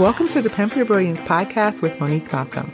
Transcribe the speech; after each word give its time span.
Welcome 0.00 0.28
to 0.28 0.40
the 0.40 0.48
Pimp 0.48 0.76
Your 0.76 0.86
Brilliance 0.86 1.20
podcast 1.20 1.82
with 1.82 2.00
Monique 2.00 2.32
Malcolm, 2.32 2.72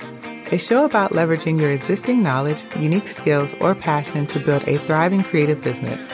a 0.52 0.58
show 0.58 0.84
about 0.84 1.10
leveraging 1.10 1.60
your 1.60 1.72
existing 1.72 2.22
knowledge, 2.22 2.62
unique 2.76 3.08
skills, 3.08 3.52
or 3.54 3.74
passion 3.74 4.28
to 4.28 4.38
build 4.38 4.62
a 4.68 4.78
thriving 4.78 5.24
creative 5.24 5.60
business. 5.60 6.08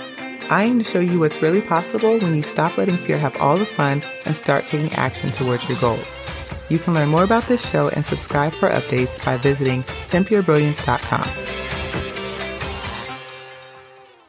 I 0.48 0.62
aim 0.62 0.78
to 0.78 0.84
show 0.84 1.00
you 1.00 1.20
what's 1.20 1.42
really 1.42 1.60
possible 1.60 2.18
when 2.18 2.34
you 2.34 2.40
stop 2.40 2.78
letting 2.78 2.96
fear 2.96 3.18
have 3.18 3.36
all 3.42 3.58
the 3.58 3.66
fun 3.66 4.02
and 4.24 4.34
start 4.34 4.64
taking 4.64 4.90
action 4.92 5.30
towards 5.32 5.68
your 5.68 5.78
goals. 5.80 6.16
You 6.70 6.78
can 6.78 6.94
learn 6.94 7.10
more 7.10 7.24
about 7.24 7.44
this 7.44 7.70
show 7.70 7.90
and 7.90 8.02
subscribe 8.02 8.54
for 8.54 8.70
updates 8.70 9.22
by 9.22 9.36
visiting 9.36 9.82
pimpyourbrilliance.com. 9.82 11.28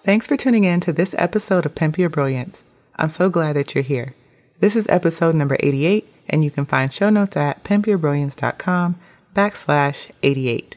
Thanks 0.04 0.28
for 0.28 0.36
tuning 0.36 0.66
in 0.66 0.82
to 0.82 0.92
this 0.92 1.16
episode 1.18 1.66
of 1.66 1.76
Pimp 1.76 1.98
Your 1.98 2.10
Brilliance. 2.10 2.62
I'm 2.98 3.10
so 3.10 3.30
glad 3.30 3.56
that 3.56 3.74
you're 3.74 3.86
here. 3.86 4.16
This 4.60 4.76
is 4.76 4.86
episode 4.90 5.34
number 5.34 5.56
88, 5.62 6.13
and 6.30 6.44
you 6.44 6.52
can 6.52 6.66
find 6.66 6.92
show 6.92 7.10
notes 7.10 7.36
at 7.38 7.64
pimpyourbrilliance.com 7.64 9.00
backslash 9.36 10.10
88. 10.22 10.76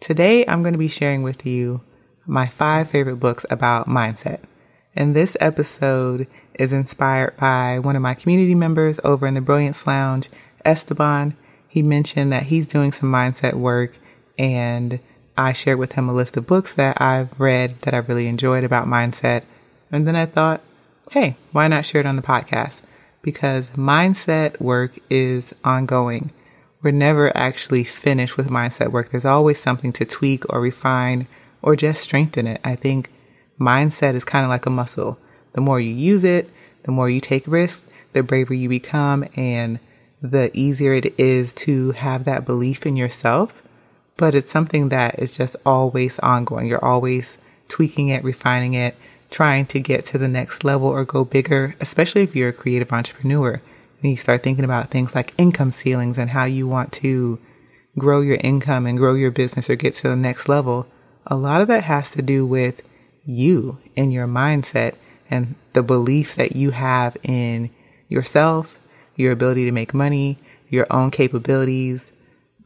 Today, 0.00 0.44
I'm 0.46 0.62
going 0.62 0.74
to 0.74 0.78
be 0.78 0.88
sharing 0.88 1.22
with 1.22 1.46
you 1.46 1.80
my 2.26 2.46
five 2.46 2.90
favorite 2.90 3.16
books 3.16 3.46
about 3.50 3.88
mindset. 3.88 4.40
And 4.94 5.14
this 5.14 5.36
episode 5.40 6.26
is 6.54 6.72
inspired 6.72 7.36
by 7.36 7.78
one 7.78 7.96
of 7.96 8.02
my 8.02 8.14
community 8.14 8.54
members 8.54 8.98
over 9.04 9.26
in 9.26 9.34
the 9.34 9.40
Brilliance 9.40 9.86
Lounge, 9.86 10.28
Esteban. 10.64 11.36
He 11.68 11.82
mentioned 11.82 12.32
that 12.32 12.44
he's 12.44 12.66
doing 12.66 12.92
some 12.92 13.10
mindset 13.12 13.54
work 13.54 13.94
and 14.38 14.98
I 15.36 15.52
shared 15.52 15.78
with 15.78 15.92
him 15.92 16.08
a 16.08 16.14
list 16.14 16.36
of 16.36 16.46
books 16.46 16.74
that 16.74 17.00
I've 17.00 17.38
read 17.38 17.82
that 17.82 17.94
I 17.94 17.98
really 17.98 18.26
enjoyed 18.26 18.64
about 18.64 18.86
mindset. 18.86 19.42
And 19.92 20.06
then 20.06 20.16
I 20.16 20.26
thought, 20.26 20.62
hey, 21.10 21.36
why 21.52 21.68
not 21.68 21.84
share 21.84 22.00
it 22.00 22.06
on 22.06 22.16
the 22.16 22.22
podcast? 22.22 22.80
Because 23.26 23.68
mindset 23.70 24.58
work 24.60 24.98
is 25.10 25.52
ongoing. 25.64 26.30
We're 26.80 26.92
never 26.92 27.36
actually 27.36 27.82
finished 27.82 28.36
with 28.36 28.48
mindset 28.48 28.92
work. 28.92 29.10
There's 29.10 29.24
always 29.24 29.58
something 29.58 29.92
to 29.94 30.04
tweak 30.04 30.44
or 30.48 30.60
refine 30.60 31.26
or 31.60 31.74
just 31.74 32.02
strengthen 32.02 32.46
it. 32.46 32.60
I 32.62 32.76
think 32.76 33.10
mindset 33.58 34.14
is 34.14 34.24
kind 34.24 34.44
of 34.44 34.50
like 34.50 34.66
a 34.66 34.70
muscle. 34.70 35.18
The 35.54 35.60
more 35.60 35.80
you 35.80 35.92
use 35.92 36.22
it, 36.22 36.48
the 36.84 36.92
more 36.92 37.10
you 37.10 37.20
take 37.20 37.48
risks, 37.48 37.84
the 38.12 38.22
braver 38.22 38.54
you 38.54 38.68
become, 38.68 39.26
and 39.34 39.80
the 40.22 40.50
easier 40.54 40.94
it 40.94 41.12
is 41.18 41.52
to 41.54 41.90
have 41.92 42.24
that 42.24 42.46
belief 42.46 42.86
in 42.86 42.96
yourself 42.96 43.62
but 44.16 44.34
it's 44.34 44.50
something 44.50 44.88
that 44.88 45.18
is 45.18 45.36
just 45.36 45.56
always 45.64 46.18
ongoing. 46.20 46.66
You're 46.66 46.84
always 46.84 47.36
tweaking 47.68 48.08
it, 48.08 48.24
refining 48.24 48.74
it, 48.74 48.96
trying 49.30 49.66
to 49.66 49.80
get 49.80 50.04
to 50.06 50.18
the 50.18 50.28
next 50.28 50.64
level 50.64 50.88
or 50.88 51.04
go 51.04 51.24
bigger, 51.24 51.74
especially 51.80 52.22
if 52.22 52.34
you're 52.34 52.50
a 52.50 52.54
creative 52.54 52.92
entrepreneur. 52.92 53.60
And 54.02 54.10
you 54.10 54.16
start 54.16 54.42
thinking 54.42 54.64
about 54.64 54.90
things 54.90 55.14
like 55.14 55.34
income 55.38 55.72
ceilings 55.72 56.18
and 56.18 56.30
how 56.30 56.44
you 56.44 56.66
want 56.68 56.92
to 56.94 57.38
grow 57.98 58.20
your 58.20 58.38
income 58.42 58.86
and 58.86 58.98
grow 58.98 59.14
your 59.14 59.30
business 59.30 59.70
or 59.70 59.76
get 59.76 59.94
to 59.94 60.08
the 60.08 60.16
next 60.16 60.48
level. 60.48 60.86
A 61.26 61.34
lot 61.34 61.60
of 61.60 61.68
that 61.68 61.84
has 61.84 62.10
to 62.12 62.22
do 62.22 62.46
with 62.46 62.82
you 63.24 63.78
and 63.96 64.12
your 64.12 64.28
mindset 64.28 64.94
and 65.30 65.54
the 65.72 65.82
beliefs 65.82 66.34
that 66.34 66.54
you 66.54 66.70
have 66.70 67.16
in 67.22 67.70
yourself, 68.08 68.78
your 69.16 69.32
ability 69.32 69.64
to 69.64 69.72
make 69.72 69.92
money, 69.92 70.38
your 70.68 70.86
own 70.90 71.10
capabilities, 71.10 72.10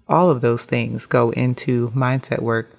all 0.08 0.30
of 0.30 0.41
those 0.41 0.64
things 0.64 1.06
go 1.06 1.30
into 1.30 1.91
mindset 1.91 2.42
work. 2.42 2.70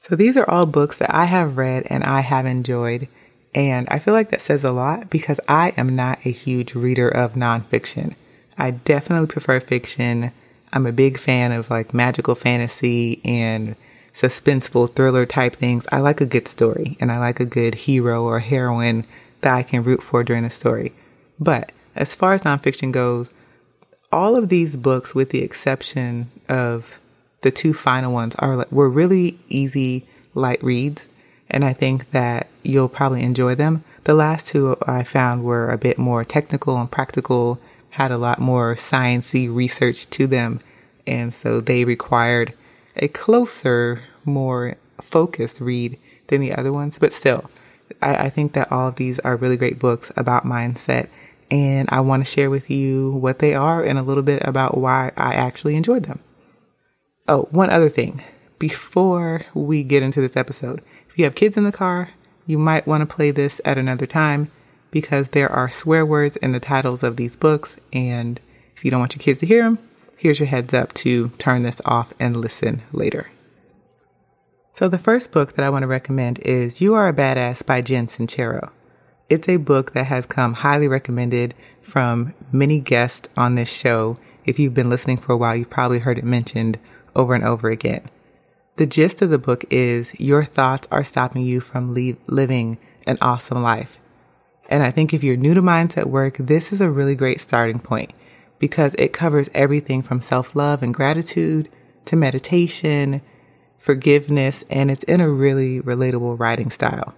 So 0.00 0.16
these 0.16 0.36
are 0.36 0.48
all 0.48 0.66
books 0.66 0.98
that 0.98 1.14
I 1.14 1.24
have 1.24 1.56
read 1.56 1.86
and 1.90 2.04
I 2.04 2.20
have 2.20 2.46
enjoyed. 2.46 3.08
And 3.54 3.88
I 3.90 3.98
feel 3.98 4.14
like 4.14 4.30
that 4.30 4.42
says 4.42 4.64
a 4.64 4.72
lot 4.72 5.10
because 5.10 5.40
I 5.48 5.72
am 5.76 5.96
not 5.96 6.24
a 6.24 6.30
huge 6.30 6.74
reader 6.74 7.08
of 7.08 7.34
nonfiction. 7.34 8.14
I 8.56 8.72
definitely 8.72 9.28
prefer 9.28 9.60
fiction. 9.60 10.32
I'm 10.72 10.86
a 10.86 10.92
big 10.92 11.18
fan 11.18 11.52
of 11.52 11.70
like 11.70 11.94
magical 11.94 12.34
fantasy 12.34 13.20
and 13.24 13.74
suspenseful 14.14 14.94
thriller 14.94 15.26
type 15.26 15.56
things. 15.56 15.86
I 15.92 16.00
like 16.00 16.20
a 16.20 16.26
good 16.26 16.48
story 16.48 16.96
and 17.00 17.10
I 17.10 17.18
like 17.18 17.40
a 17.40 17.44
good 17.44 17.74
hero 17.74 18.24
or 18.24 18.40
heroine 18.40 19.04
that 19.40 19.54
I 19.54 19.62
can 19.62 19.84
root 19.84 20.02
for 20.02 20.24
during 20.24 20.42
the 20.42 20.50
story. 20.50 20.92
But 21.38 21.72
as 21.94 22.14
far 22.14 22.32
as 22.32 22.42
nonfiction 22.42 22.92
goes, 22.92 23.30
all 24.10 24.36
of 24.36 24.48
these 24.48 24.76
books, 24.76 25.14
with 25.14 25.30
the 25.30 25.42
exception 25.42 26.30
of 26.48 26.98
the 27.42 27.50
two 27.50 27.72
final 27.72 28.12
ones, 28.12 28.34
are 28.36 28.66
were 28.70 28.88
really 28.88 29.38
easy, 29.48 30.06
light 30.34 30.62
reads, 30.62 31.08
and 31.48 31.64
I 31.64 31.72
think 31.72 32.10
that 32.10 32.48
you'll 32.62 32.88
probably 32.88 33.22
enjoy 33.22 33.54
them. 33.54 33.84
The 34.04 34.14
last 34.14 34.46
two 34.46 34.76
I 34.86 35.04
found 35.04 35.44
were 35.44 35.70
a 35.70 35.78
bit 35.78 35.98
more 35.98 36.24
technical 36.24 36.76
and 36.78 36.90
practical, 36.90 37.60
had 37.90 38.10
a 38.10 38.18
lot 38.18 38.38
more 38.38 38.74
sciency 38.74 39.52
research 39.52 40.08
to 40.10 40.26
them, 40.26 40.60
and 41.06 41.34
so 41.34 41.60
they 41.60 41.84
required 41.84 42.54
a 42.96 43.08
closer, 43.08 44.02
more 44.24 44.76
focused 45.00 45.60
read 45.60 45.98
than 46.28 46.40
the 46.40 46.54
other 46.54 46.72
ones. 46.72 46.98
But 46.98 47.12
still, 47.12 47.50
I, 48.02 48.26
I 48.26 48.30
think 48.30 48.52
that 48.52 48.70
all 48.72 48.88
of 48.88 48.96
these 48.96 49.18
are 49.20 49.36
really 49.36 49.56
great 49.56 49.78
books 49.78 50.12
about 50.16 50.44
mindset 50.44 51.08
and 51.50 51.88
I 51.90 52.00
want 52.00 52.24
to 52.24 52.30
share 52.30 52.50
with 52.50 52.70
you 52.70 53.12
what 53.12 53.38
they 53.38 53.54
are 53.54 53.82
and 53.82 53.98
a 53.98 54.02
little 54.02 54.22
bit 54.22 54.42
about 54.44 54.76
why 54.76 55.12
I 55.16 55.34
actually 55.34 55.76
enjoyed 55.76 56.04
them. 56.04 56.20
Oh, 57.30 57.46
one 57.50 57.68
other 57.68 57.90
thing 57.90 58.24
before 58.58 59.44
we 59.52 59.84
get 59.84 60.02
into 60.02 60.22
this 60.22 60.34
episode. 60.34 60.80
If 61.10 61.18
you 61.18 61.24
have 61.24 61.34
kids 61.34 61.58
in 61.58 61.64
the 61.64 61.72
car, 61.72 62.12
you 62.46 62.56
might 62.56 62.86
want 62.86 63.02
to 63.02 63.14
play 63.14 63.30
this 63.30 63.60
at 63.66 63.76
another 63.76 64.06
time 64.06 64.50
because 64.90 65.28
there 65.28 65.52
are 65.52 65.68
swear 65.68 66.06
words 66.06 66.36
in 66.36 66.52
the 66.52 66.60
titles 66.60 67.02
of 67.02 67.16
these 67.16 67.36
books. 67.36 67.76
And 67.92 68.40
if 68.74 68.82
you 68.82 68.90
don't 68.90 69.00
want 69.00 69.14
your 69.14 69.22
kids 69.22 69.40
to 69.40 69.46
hear 69.46 69.62
them, 69.62 69.78
here's 70.16 70.40
your 70.40 70.46
heads 70.46 70.72
up 70.72 70.94
to 70.94 71.28
turn 71.36 71.64
this 71.64 71.82
off 71.84 72.14
and 72.18 72.34
listen 72.34 72.80
later. 72.92 73.30
So, 74.72 74.88
the 74.88 74.96
first 74.96 75.30
book 75.30 75.52
that 75.54 75.64
I 75.66 75.70
want 75.70 75.82
to 75.82 75.88
recommend 75.88 76.38
is 76.38 76.80
You 76.80 76.94
Are 76.94 77.08
a 77.08 77.12
Badass 77.12 77.66
by 77.66 77.82
Jen 77.82 78.06
Sincero. 78.06 78.70
It's 79.28 79.50
a 79.50 79.56
book 79.58 79.92
that 79.92 80.06
has 80.06 80.24
come 80.24 80.54
highly 80.54 80.88
recommended 80.88 81.54
from 81.82 82.32
many 82.52 82.80
guests 82.80 83.28
on 83.36 83.56
this 83.56 83.70
show. 83.70 84.18
If 84.46 84.58
you've 84.58 84.72
been 84.72 84.88
listening 84.88 85.18
for 85.18 85.32
a 85.32 85.36
while, 85.36 85.56
you've 85.56 85.68
probably 85.68 85.98
heard 85.98 86.16
it 86.16 86.24
mentioned 86.24 86.78
over 87.14 87.34
and 87.34 87.44
over 87.44 87.70
again. 87.70 88.08
The 88.76 88.86
gist 88.86 89.22
of 89.22 89.30
the 89.30 89.38
book 89.38 89.64
is 89.70 90.18
your 90.20 90.44
thoughts 90.44 90.86
are 90.90 91.02
stopping 91.02 91.42
you 91.42 91.60
from 91.60 91.94
living 91.94 92.78
an 93.06 93.18
awesome 93.20 93.62
life. 93.62 93.98
And 94.68 94.82
I 94.82 94.90
think 94.90 95.12
if 95.12 95.24
you're 95.24 95.36
new 95.36 95.54
to 95.54 95.62
mindset 95.62 96.06
work, 96.06 96.36
this 96.36 96.72
is 96.72 96.80
a 96.80 96.90
really 96.90 97.14
great 97.14 97.40
starting 97.40 97.80
point 97.80 98.12
because 98.58 98.94
it 98.98 99.12
covers 99.12 99.50
everything 99.54 100.02
from 100.02 100.20
self 100.20 100.54
love 100.54 100.82
and 100.82 100.94
gratitude 100.94 101.68
to 102.04 102.16
meditation, 102.16 103.22
forgiveness, 103.78 104.64
and 104.70 104.90
it's 104.90 105.04
in 105.04 105.20
a 105.20 105.30
really 105.30 105.80
relatable 105.80 106.38
writing 106.38 106.70
style. 106.70 107.14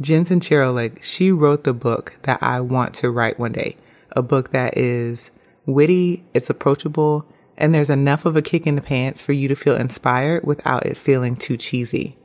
Jen 0.00 0.24
Sincero, 0.24 0.74
like 0.74 1.02
she 1.02 1.30
wrote 1.30 1.64
the 1.64 1.74
book 1.74 2.14
that 2.22 2.42
I 2.42 2.60
want 2.60 2.94
to 2.94 3.10
write 3.10 3.38
one 3.38 3.52
day. 3.52 3.76
A 4.12 4.22
book 4.22 4.50
that 4.52 4.78
is 4.78 5.30
witty, 5.66 6.24
it's 6.32 6.48
approachable, 6.48 7.26
and 7.60 7.74
there's 7.74 7.90
enough 7.90 8.24
of 8.24 8.36
a 8.36 8.42
kick 8.42 8.66
in 8.66 8.76
the 8.76 8.82
pants 8.82 9.22
for 9.22 9.32
you 9.32 9.48
to 9.48 9.54
feel 9.54 9.76
inspired 9.76 10.44
without 10.44 10.86
it 10.86 10.96
feeling 10.96 11.36
too 11.36 11.56
cheesy. 11.56 12.16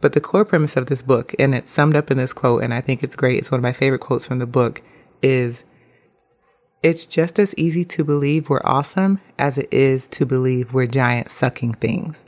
But 0.00 0.12
the 0.12 0.20
core 0.20 0.44
premise 0.44 0.76
of 0.76 0.86
this 0.86 1.02
book, 1.02 1.34
and 1.38 1.54
it's 1.54 1.70
summed 1.70 1.96
up 1.96 2.10
in 2.10 2.18
this 2.18 2.32
quote, 2.32 2.62
and 2.62 2.72
I 2.72 2.80
think 2.80 3.02
it's 3.02 3.16
great. 3.16 3.38
It's 3.38 3.50
one 3.50 3.58
of 3.58 3.64
my 3.64 3.72
favorite 3.72 4.00
quotes 4.00 4.26
from 4.26 4.38
the 4.38 4.46
book 4.46 4.82
is 5.22 5.64
it's 6.82 7.06
just 7.06 7.38
as 7.38 7.54
easy 7.56 7.84
to 7.86 8.04
believe 8.04 8.48
we're 8.48 8.60
awesome 8.64 9.20
as 9.38 9.58
it 9.58 9.68
is 9.72 10.06
to 10.08 10.26
believe 10.26 10.72
we're 10.72 10.86
giant 10.86 11.30
sucking 11.30 11.74
things. 11.74 12.22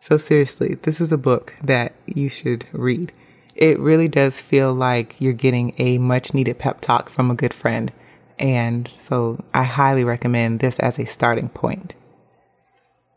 So 0.00 0.16
seriously, 0.16 0.76
this 0.82 1.00
is 1.00 1.12
a 1.12 1.18
book 1.18 1.54
that 1.62 1.94
you 2.06 2.28
should 2.28 2.66
read 2.72 3.12
it 3.56 3.78
really 3.78 4.08
does 4.08 4.40
feel 4.40 4.74
like 4.74 5.16
you're 5.18 5.32
getting 5.32 5.74
a 5.78 5.98
much 5.98 6.34
needed 6.34 6.58
pep 6.58 6.80
talk 6.80 7.08
from 7.08 7.30
a 7.30 7.34
good 7.34 7.54
friend. 7.54 7.90
And 8.38 8.90
so 8.98 9.42
I 9.54 9.64
highly 9.64 10.04
recommend 10.04 10.60
this 10.60 10.78
as 10.78 10.98
a 10.98 11.06
starting 11.06 11.48
point. 11.48 11.94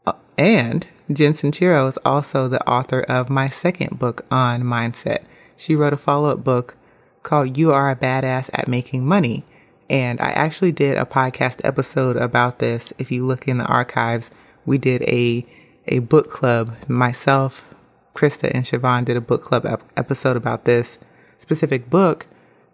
Uh, 0.06 0.14
and 0.38 0.88
Jen 1.12 1.34
Sincero 1.34 1.88
is 1.88 1.98
also 2.06 2.48
the 2.48 2.66
author 2.68 3.02
of 3.02 3.30
my 3.30 3.50
second 3.50 4.00
book 4.00 4.26
on 4.32 4.64
mindset. 4.64 5.24
She 5.58 5.76
wrote 5.76 5.94
a 5.94 5.98
follow 5.98 6.30
up 6.30 6.44
book 6.44 6.78
called 7.24 7.58
You 7.58 7.72
Are 7.72 7.92
a 7.92 7.96
Badass 7.96 8.50
at 8.54 8.68
Making 8.68 9.06
Money. 9.06 9.44
And 9.90 10.22
I 10.22 10.30
actually 10.32 10.72
did 10.72 10.98
a 10.98 11.06
podcast 11.06 11.62
episode 11.64 12.16
about 12.16 12.60
this. 12.60 12.94
If 12.98 13.12
you 13.12 13.26
look 13.26 13.48
in 13.48 13.58
the 13.58 13.66
archives, 13.66 14.30
we 14.66 14.78
did 14.78 15.02
a, 15.04 15.46
a 15.88 16.00
book 16.00 16.30
club, 16.30 16.76
myself, 16.88 17.66
Krista 18.14 18.52
and 18.54 18.66
Siobhan 18.66 19.06
did 19.06 19.18
a 19.18 19.22
book 19.22 19.42
club 19.42 19.66
ep- 19.66 19.84
episode 19.98 20.38
about 20.38 20.66
this 20.66 20.98
specific 21.38 21.90
book. 21.90 22.28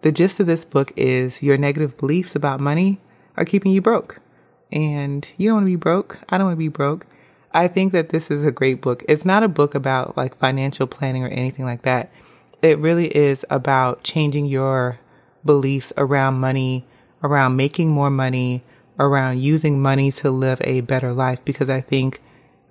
The 0.06 0.12
gist 0.12 0.38
of 0.38 0.46
this 0.46 0.64
book 0.64 0.92
is 0.94 1.42
your 1.42 1.56
negative 1.56 1.98
beliefs 1.98 2.36
about 2.36 2.60
money 2.60 3.00
are 3.36 3.44
keeping 3.44 3.72
you 3.72 3.80
broke. 3.82 4.20
And 4.70 5.28
you 5.36 5.48
don't 5.48 5.56
want 5.56 5.64
to 5.64 5.72
be 5.72 5.74
broke. 5.74 6.18
I 6.28 6.38
don't 6.38 6.46
want 6.46 6.54
to 6.54 6.58
be 6.58 6.68
broke. 6.68 7.06
I 7.52 7.66
think 7.66 7.92
that 7.92 8.10
this 8.10 8.30
is 8.30 8.44
a 8.44 8.52
great 8.52 8.80
book. 8.80 9.02
It's 9.08 9.24
not 9.24 9.42
a 9.42 9.48
book 9.48 9.74
about 9.74 10.16
like 10.16 10.38
financial 10.38 10.86
planning 10.86 11.24
or 11.24 11.28
anything 11.30 11.64
like 11.64 11.82
that. 11.82 12.12
It 12.62 12.78
really 12.78 13.08
is 13.16 13.44
about 13.50 14.04
changing 14.04 14.46
your 14.46 15.00
beliefs 15.44 15.92
around 15.96 16.34
money, 16.34 16.86
around 17.24 17.56
making 17.56 17.88
more 17.88 18.08
money, 18.08 18.62
around 19.00 19.40
using 19.40 19.82
money 19.82 20.12
to 20.12 20.30
live 20.30 20.60
a 20.62 20.82
better 20.82 21.12
life 21.12 21.44
because 21.44 21.68
I 21.68 21.80
think, 21.80 22.22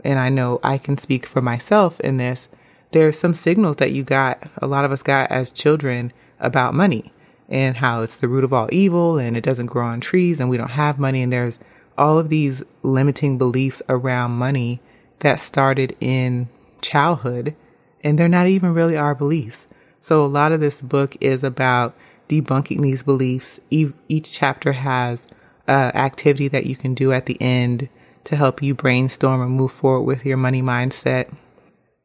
and 0.06 0.20
I 0.20 0.30
know 0.30 0.62
I 0.64 0.78
can 0.78 0.98
speak 0.98 1.26
for 1.26 1.42
myself 1.42 2.00
in 2.00 2.16
this, 2.16 2.48
there's 2.94 3.20
some 3.20 3.34
signals 3.34 3.76
that 3.76 3.92
you 3.92 4.04
got, 4.04 4.42
a 4.60 4.68
lot 4.68 4.86
of 4.86 4.94
us 4.94 5.04
got 5.04 5.30
as 5.30 5.52
children 5.52 6.14
about 6.40 6.74
money 6.74 7.12
and 7.50 7.78
how 7.78 8.02
it's 8.02 8.18
the 8.18 8.28
root 8.28 8.44
of 8.44 8.54
all 8.54 8.70
evil 8.72 9.18
and 9.18 9.38
it 9.38 9.44
doesn't 9.44 9.68
grow 9.68 9.86
on 9.86 10.02
trees 10.02 10.40
and 10.40 10.50
we 10.50 10.58
don't 10.58 10.72
have 10.72 11.00
money. 11.00 11.22
And 11.22 11.32
there's 11.32 11.60
all 11.98 12.18
of 12.18 12.30
these 12.30 12.64
limiting 12.84 13.38
beliefs 13.38 13.82
around 13.88 14.32
money 14.32 14.82
that 15.20 15.40
started 15.40 15.96
in 16.00 16.50
childhood 16.82 17.56
and 18.04 18.20
they're 18.20 18.28
not 18.28 18.48
even 18.48 18.74
really 18.74 18.98
our 18.98 19.16
beliefs. 19.16 19.66
So 20.02 20.24
a 20.24 20.28
lot 20.28 20.52
of 20.52 20.60
this 20.60 20.82
book 20.82 21.16
is 21.20 21.44
about 21.44 21.96
debunking 22.30 22.82
these 22.82 23.04
beliefs. 23.04 23.60
Each 23.70 24.32
chapter 24.32 24.74
has 24.74 25.26
uh, 25.68 25.92
activity 25.96 26.48
that 26.50 26.66
you 26.66 26.76
can 26.76 26.94
do 26.94 27.12
at 27.12 27.26
the 27.26 27.42
end 27.42 27.90
to 28.26 28.36
help 28.36 28.62
you 28.62 28.76
brainstorm 28.76 29.42
and 29.42 29.52
move 29.52 29.72
forward 29.72 30.04
with 30.04 30.26
your 30.26 30.38
money 30.38 30.62
mindset. 30.62 31.34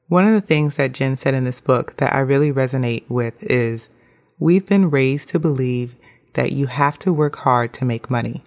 One 0.09 0.27
of 0.27 0.33
the 0.33 0.41
things 0.41 0.75
that 0.75 0.93
Jen 0.93 1.17
said 1.17 1.35
in 1.35 1.45
this 1.45 1.61
book 1.61 1.97
that 1.99 2.13
I 2.15 2.21
really 2.21 2.53
resonate 2.53 3.09
with 3.09 3.35
is 3.43 3.89
we've 4.41 4.67
been 4.67 4.91
raised 4.91 5.29
to 5.29 5.39
believe 5.39 5.95
that 6.33 6.51
you 6.51 6.67
have 6.67 6.99
to 6.99 7.13
work 7.13 7.37
hard 7.37 7.73
to 7.75 7.85
make 7.85 8.11
money. 8.11 8.43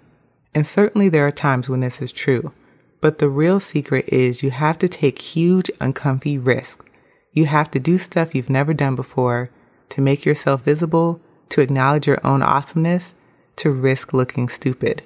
And 0.54 0.66
certainly 0.66 1.08
there 1.08 1.26
are 1.28 1.32
times 1.32 1.70
when 1.70 1.82
this 1.82 2.02
is 2.02 2.12
true. 2.12 2.52
But 3.00 3.20
the 3.20 3.30
real 3.30 3.60
secret 3.60 4.06
is 4.08 4.42
you 4.42 4.50
have 4.52 4.80
to 4.80 4.90
take 4.90 5.20
huge, 5.20 5.70
uncomfy 5.80 6.38
risks. 6.38 6.84
You 7.32 7.46
have 7.46 7.70
to 7.72 7.80
do 7.80 7.98
stuff 7.98 8.34
you've 8.34 8.50
never 8.50 8.74
done 8.74 8.96
before 8.96 9.52
to 9.90 10.02
make 10.02 10.26
yourself 10.26 10.64
visible, 10.64 11.22
to 11.50 11.62
acknowledge 11.62 12.08
your 12.08 12.26
own 12.26 12.42
awesomeness, 12.42 13.14
to 13.58 13.72
risk 13.72 14.14
looking 14.14 14.50
stupid. 14.50 15.04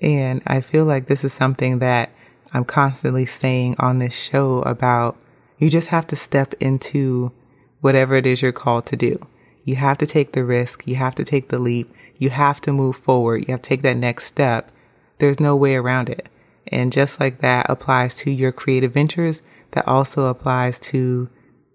And 0.00 0.42
I 0.46 0.60
feel 0.60 0.84
like 0.84 1.06
this 1.06 1.24
is 1.24 1.32
something 1.32 1.78
that 1.80 2.10
I'm 2.52 2.64
constantly 2.64 3.26
saying 3.26 3.76
on 3.78 3.98
this 3.98 4.18
show 4.18 4.62
about 4.62 5.16
you 5.58 5.68
just 5.68 5.88
have 5.88 6.06
to 6.08 6.16
step 6.16 6.54
into 6.60 7.32
whatever 7.80 8.14
it 8.14 8.24
is 8.24 8.40
you're 8.40 8.52
called 8.52 8.86
to 8.86 8.96
do. 8.96 9.26
You 9.66 9.74
have 9.76 9.98
to 9.98 10.06
take 10.06 10.32
the 10.32 10.44
risk. 10.44 10.86
You 10.86 10.94
have 10.94 11.16
to 11.16 11.24
take 11.24 11.48
the 11.48 11.58
leap. 11.58 11.90
You 12.18 12.30
have 12.30 12.60
to 12.62 12.72
move 12.72 12.96
forward. 12.96 13.46
You 13.46 13.52
have 13.52 13.62
to 13.62 13.68
take 13.68 13.82
that 13.82 13.96
next 13.96 14.24
step. 14.24 14.70
There's 15.18 15.40
no 15.40 15.56
way 15.56 15.74
around 15.74 16.08
it. 16.08 16.28
And 16.68 16.92
just 16.92 17.18
like 17.20 17.40
that 17.40 17.68
applies 17.68 18.14
to 18.16 18.30
your 18.30 18.52
creative 18.52 18.92
ventures, 18.92 19.42
that 19.72 19.86
also 19.86 20.26
applies 20.26 20.78
to 20.80 21.28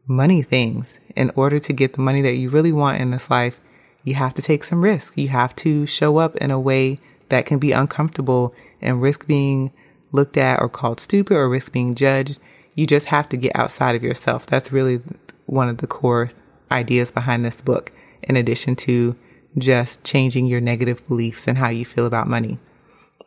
money 0.07 0.41
things. 0.41 0.95
In 1.15 1.31
order 1.35 1.59
to 1.59 1.73
get 1.73 1.93
the 1.93 2.01
money 2.01 2.21
that 2.21 2.35
you 2.35 2.49
really 2.49 2.71
want 2.71 3.01
in 3.01 3.11
this 3.11 3.29
life, 3.29 3.59
you 4.05 4.15
have 4.15 4.33
to 4.35 4.41
take 4.41 4.63
some 4.63 4.81
risk. 4.81 5.17
You 5.17 5.27
have 5.27 5.53
to 5.57 5.85
show 5.85 6.17
up 6.17 6.37
in 6.37 6.49
a 6.49 6.59
way 6.59 6.97
that 7.27 7.45
can 7.45 7.59
be 7.59 7.73
uncomfortable 7.73 8.55
and 8.81 9.01
risk 9.01 9.27
being 9.27 9.71
looked 10.13 10.37
at 10.37 10.61
or 10.61 10.69
called 10.69 11.01
stupid 11.01 11.35
or 11.35 11.49
risk 11.49 11.73
being 11.73 11.93
judged. 11.93 12.39
You 12.73 12.87
just 12.87 13.07
have 13.07 13.27
to 13.29 13.37
get 13.37 13.55
outside 13.55 13.95
of 13.95 14.03
yourself. 14.03 14.45
That's 14.45 14.71
really 14.71 15.01
one 15.45 15.67
of 15.67 15.79
the 15.79 15.87
core 15.87 16.31
ideas 16.71 17.11
behind 17.11 17.45
this 17.45 17.61
book, 17.61 17.91
in 18.23 18.35
addition 18.35 18.75
to 18.77 19.15
just 19.57 20.03
changing 20.03 20.45
your 20.45 20.61
negative 20.61 21.05
beliefs 21.07 21.47
and 21.47 21.57
how 21.57 21.69
you 21.69 21.85
feel 21.85 22.05
about 22.05 22.27
money. 22.27 22.57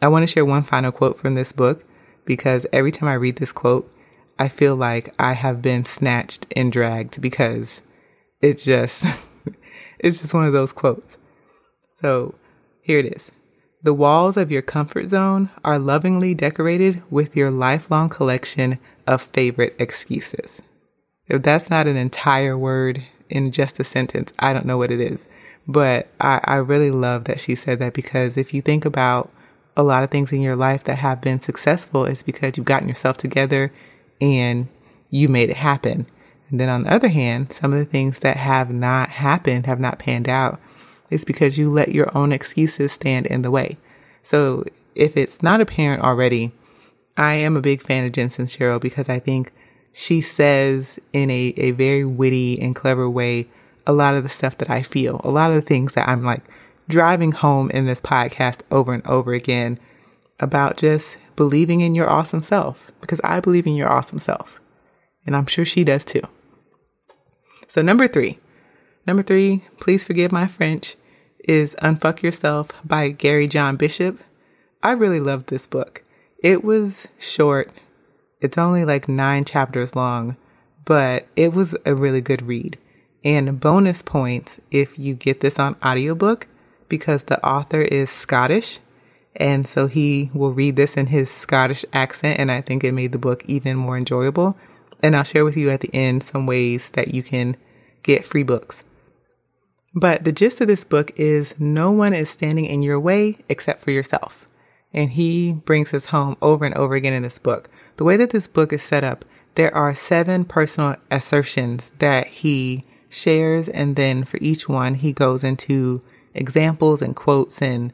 I 0.00 0.08
want 0.08 0.23
to 0.23 0.26
share 0.26 0.44
one 0.44 0.64
final 0.64 0.93
quote 0.93 1.19
from 1.19 1.35
this 1.35 1.52
book 1.52 1.85
because 2.25 2.67
every 2.73 2.91
time 2.91 3.08
I 3.08 3.14
read 3.14 3.37
this 3.37 3.52
quote, 3.52 3.91
I 4.38 4.49
feel 4.49 4.75
like 4.75 5.14
I 5.19 5.35
have 5.35 5.62
been 5.62 5.85
snatched 5.85 6.46
and 6.56 6.73
dragged 6.73 7.20
because 7.20 7.82
it's 8.41 8.64
just 8.64 9.05
It's 10.05 10.20
just 10.20 10.35
one 10.35 10.46
of 10.46 10.52
those 10.52 10.75
quotes. 10.75 11.17
So 12.02 12.35
here 12.82 12.99
it 12.99 13.06
is. 13.06 13.32
The 13.82 13.94
walls 13.94 14.37
of 14.37 14.50
your 14.50 14.61
comfort 14.61 15.06
zone 15.06 15.49
are 15.64 15.79
lovingly 15.79 16.35
decorated 16.35 17.02
with 17.11 17.35
your 17.35 17.50
lifelong 17.50 18.11
collection 18.11 18.79
of 19.06 19.23
favorite 19.23 19.75
excuses. 19.79 20.61
If 21.26 21.43
that's 21.43 21.70
not 21.70 21.87
an 21.87 21.96
entire 21.96 22.56
word 22.56 23.02
in 23.29 23.53
just 23.53 23.81
a 23.81 23.85
sentence, 23.85 24.32
I 24.38 24.53
don't 24.53 24.67
know 24.67 24.79
what 24.79 24.91
it 24.91 25.00
is. 25.00 25.26
But 25.67 26.09
I, 26.21 26.41
I 26.44 26.56
really 26.56 26.91
love 26.91 27.25
that 27.25 27.41
she 27.41 27.55
said 27.55 27.79
that 27.79 27.94
because 27.94 28.37
if 28.37 28.53
you 28.53 28.61
think 28.61 28.85
about 28.85 29.31
a 29.76 29.82
lot 29.82 30.05
of 30.05 30.11
things 30.11 30.32
in 30.32 30.41
your 30.41 30.56
life 30.56 30.85
that 30.85 30.99
have 30.99 31.21
been 31.21 31.41
successful, 31.41 32.05
it's 32.05 32.23
because 32.23 32.56
you've 32.56 32.67
gotten 32.67 32.88
yourself 32.88 33.17
together 33.17 33.73
and 34.21 34.69
you 35.11 35.29
made 35.29 35.50
it 35.50 35.56
happen. 35.56 36.06
And 36.50 36.61
then 36.61 36.69
on 36.69 36.85
the 36.85 36.93
other 36.93 37.09
hand, 37.09 37.53
some 37.53 37.73
of 37.73 37.79
the 37.79 37.85
things 37.85 38.21
that 38.21 38.37
have 38.37 38.71
not 38.71 39.09
happened, 39.09 39.67
have 39.67 39.81
not 39.81 39.99
panned 39.99 40.29
out, 40.29 40.61
is 41.11 41.25
because 41.25 41.59
you 41.59 41.70
let 41.70 41.91
your 41.91 42.15
own 42.17 42.32
excuses 42.32 42.93
stand 42.93 43.27
in 43.27 43.43
the 43.43 43.50
way. 43.50 43.79
So 44.23 44.65
if 44.94 45.17
it's 45.17 45.43
not 45.43 45.61
apparent 45.61 46.03
already, 46.03 46.53
I 47.17 47.35
am 47.35 47.56
a 47.56 47.61
big 47.61 47.82
fan 47.82 48.05
of 48.05 48.12
Jen 48.12 48.29
Sincero 48.29 48.81
because 48.81 49.09
I 49.09 49.19
think 49.19 49.53
she 49.96 50.20
says 50.20 50.99
in 51.12 51.31
a, 51.31 51.55
a 51.56 51.70
very 51.70 52.05
witty 52.05 52.61
and 52.61 52.75
clever 52.75 53.08
way 53.08 53.49
a 53.87 53.93
lot 53.93 54.17
of 54.17 54.25
the 54.25 54.29
stuff 54.29 54.58
that 54.58 54.69
I 54.69 54.82
feel, 54.82 55.20
a 55.23 55.31
lot 55.31 55.50
of 55.50 55.56
the 55.56 55.62
things 55.62 55.93
that 55.93 56.08
I'm 56.08 56.25
like 56.25 56.43
driving 56.88 57.31
home 57.31 57.70
in 57.70 57.87
this 57.87 58.00
podcast 58.00 58.61
over 58.73 58.93
and 58.93 59.06
over 59.06 59.32
again 59.32 59.79
about 60.41 60.76
just 60.76 61.17
believing 61.37 61.81
in 61.81 61.94
your 61.94 62.11
awesome 62.11 62.43
self 62.43 62.91
because 63.00 63.20
I 63.23 63.38
believe 63.38 63.69
in 63.69 63.76
your 63.76 63.91
awesome 63.91 64.19
self. 64.19 64.61
And 65.25 65.37
I'm 65.37 65.46
sure 65.46 65.64
she 65.64 65.85
does 65.85 66.05
too. 66.05 66.23
So, 67.69 67.81
number 67.81 68.08
three, 68.08 68.41
number 69.06 69.23
three, 69.23 69.62
please 69.81 70.05
forgive 70.05 70.32
my 70.32 70.49
French, 70.49 70.96
is 71.38 71.76
Unfuck 71.76 72.20
Yourself 72.20 72.70
by 72.85 73.11
Gary 73.11 73.46
John 73.46 73.76
Bishop. 73.76 74.19
I 74.82 74.91
really 74.91 75.20
loved 75.20 75.49
this 75.49 75.69
book. 75.69 76.02
It 76.43 76.64
was 76.64 77.06
short, 77.17 77.70
it's 78.44 78.58
only 78.58 78.85
like 78.85 79.08
nine 79.08 79.46
chapters 79.46 79.96
long, 79.96 80.37
but 80.85 81.26
it 81.35 81.55
was 81.55 81.75
a 81.87 81.94
really 81.94 82.20
good 82.20 82.43
read. 82.43 82.79
And 83.25 83.58
bonus 83.58 84.02
points 84.02 84.61
if 84.70 84.99
you 84.99 85.14
get 85.14 85.41
this 85.41 85.58
on 85.58 85.76
audiobook 85.82 86.46
because 86.87 87.23
the 87.23 87.43
author 87.43 87.81
is 87.81 88.11
Scottish. 88.11 88.81
And 89.35 89.67
so 89.67 89.87
he 89.87 90.31
will 90.35 90.52
read 90.52 90.76
this 90.76 90.99
in 90.99 91.06
his 91.06 91.31
Scottish 91.31 91.87
accent, 91.94 92.38
and 92.38 92.52
I 92.52 92.61
think 92.61 92.85
it 92.85 92.93
made 92.93 93.12
the 93.12 93.19
book 93.19 93.43
even 93.46 93.79
more 93.79 93.96
enjoyable. 93.96 94.58
And 95.02 95.17
I'll 95.17 95.25
share 95.25 95.44
with 95.44 95.56
you 95.56 95.70
at 95.70 95.81
the 95.81 95.93
end 95.94 96.23
some 96.23 96.46
ways 96.46 96.85
that 96.93 97.14
you 97.14 97.23
can 97.23 97.56
get 98.02 98.26
free 98.26 98.43
books. 98.43 98.85
But 99.94 100.25
the 100.25 100.32
gist 100.32 100.61
of 100.61 100.69
this 100.69 100.85
book 100.85 101.12
is 101.17 101.55
no 101.58 101.91
one 101.91 102.13
is 102.13 102.29
standing 102.29 102.67
in 102.67 102.82
your 102.82 103.01
way 103.01 103.39
except 103.48 103.81
for 103.81 103.91
yourself. 103.91 104.46
And 104.93 105.13
he 105.13 105.53
brings 105.53 105.93
this 105.93 106.06
home 106.06 106.36
over 106.43 106.67
and 106.67 106.74
over 106.74 106.94
again 106.94 107.15
in 107.15 107.22
this 107.22 107.39
book. 107.39 107.70
The 107.96 108.05
way 108.05 108.17
that 108.17 108.31
this 108.31 108.46
book 108.46 108.72
is 108.72 108.82
set 108.82 109.05
up, 109.05 109.24
there 109.55 109.74
are 109.74 109.94
seven 109.94 110.44
personal 110.44 110.96
assertions 111.10 111.93
that 111.98 112.27
he 112.27 112.84
shares. 113.08 113.69
And 113.69 113.96
then 113.96 114.24
for 114.24 114.39
each 114.41 114.69
one, 114.69 114.94
he 114.94 115.13
goes 115.13 115.44
into 115.44 116.03
examples 116.34 117.01
and 117.01 117.15
quotes 117.15 117.63
and 117.63 117.93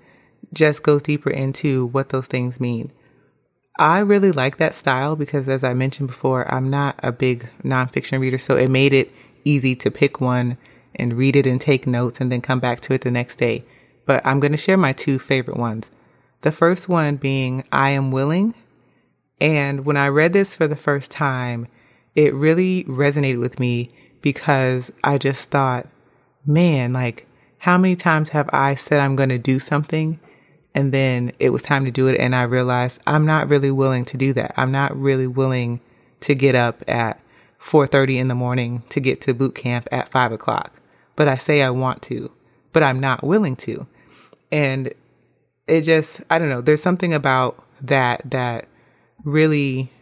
just 0.52 0.82
goes 0.82 1.02
deeper 1.02 1.30
into 1.30 1.86
what 1.86 2.08
those 2.08 2.26
things 2.26 2.58
mean. 2.58 2.92
I 3.78 4.00
really 4.00 4.32
like 4.32 4.56
that 4.56 4.74
style 4.74 5.16
because, 5.16 5.48
as 5.48 5.64
I 5.64 5.74
mentioned 5.74 6.08
before, 6.08 6.52
I'm 6.52 6.68
not 6.68 6.96
a 7.02 7.12
big 7.12 7.48
nonfiction 7.62 8.20
reader. 8.20 8.38
So 8.38 8.56
it 8.56 8.68
made 8.68 8.92
it 8.92 9.12
easy 9.44 9.74
to 9.76 9.90
pick 9.90 10.20
one 10.20 10.58
and 10.94 11.16
read 11.16 11.36
it 11.36 11.46
and 11.46 11.60
take 11.60 11.86
notes 11.86 12.20
and 12.20 12.30
then 12.30 12.40
come 12.40 12.60
back 12.60 12.80
to 12.82 12.92
it 12.94 13.02
the 13.02 13.10
next 13.10 13.36
day. 13.36 13.64
But 14.06 14.24
I'm 14.26 14.40
going 14.40 14.52
to 14.52 14.58
share 14.58 14.76
my 14.76 14.92
two 14.92 15.18
favorite 15.18 15.56
ones. 15.56 15.90
The 16.42 16.52
first 16.52 16.88
one 16.88 17.16
being 17.16 17.64
I 17.70 17.90
am 17.90 18.10
willing. 18.10 18.54
And 19.40 19.84
when 19.84 19.96
I 19.96 20.08
read 20.08 20.32
this 20.32 20.54
for 20.54 20.66
the 20.66 20.76
first 20.76 21.10
time, 21.10 21.66
it 22.14 22.34
really 22.34 22.84
resonated 22.84 23.40
with 23.40 23.58
me 23.58 23.90
because 24.20 24.90
I 25.02 25.18
just 25.18 25.50
thought, 25.50 25.86
man, 26.44 26.92
like, 26.92 27.26
how 27.58 27.78
many 27.78 27.96
times 27.96 28.30
have 28.30 28.50
I 28.52 28.74
said 28.74 29.00
I'm 29.00 29.16
going 29.16 29.28
to 29.28 29.38
do 29.38 29.58
something 29.58 30.18
and 30.74 30.92
then 30.92 31.32
it 31.38 31.50
was 31.50 31.62
time 31.62 31.84
to 31.84 31.90
do 31.90 32.06
it. 32.06 32.18
And 32.18 32.34
I 32.34 32.42
realized 32.42 33.00
I'm 33.06 33.26
not 33.26 33.48
really 33.48 33.70
willing 33.70 34.04
to 34.06 34.16
do 34.16 34.32
that. 34.34 34.54
I'm 34.56 34.70
not 34.70 34.96
really 34.96 35.26
willing 35.26 35.80
to 36.20 36.34
get 36.34 36.54
up 36.54 36.82
at 36.88 37.20
4.30 37.60 38.16
in 38.16 38.28
the 38.28 38.34
morning 38.34 38.82
to 38.90 39.00
get 39.00 39.20
to 39.22 39.34
boot 39.34 39.54
camp 39.54 39.88
at 39.90 40.08
five 40.08 40.32
o'clock. 40.32 40.72
But 41.16 41.28
I 41.28 41.36
say 41.36 41.62
I 41.62 41.70
want 41.70 42.02
to, 42.02 42.30
but 42.72 42.82
I'm 42.82 43.00
not 43.00 43.24
willing 43.24 43.56
to. 43.56 43.86
And 44.52 44.92
it 45.66 45.82
just, 45.82 46.20
I 46.30 46.38
don't 46.38 46.48
know, 46.48 46.60
there's 46.60 46.82
something 46.82 47.12
about 47.12 47.62
that 47.80 48.22
that 48.30 48.66
really 49.24 49.92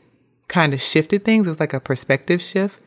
kind 0.48 0.74
of 0.74 0.80
shifted 0.80 1.24
things. 1.24 1.46
It 1.46 1.50
was 1.50 1.60
like 1.60 1.74
a 1.74 1.80
perspective 1.80 2.40
shift. 2.42 2.82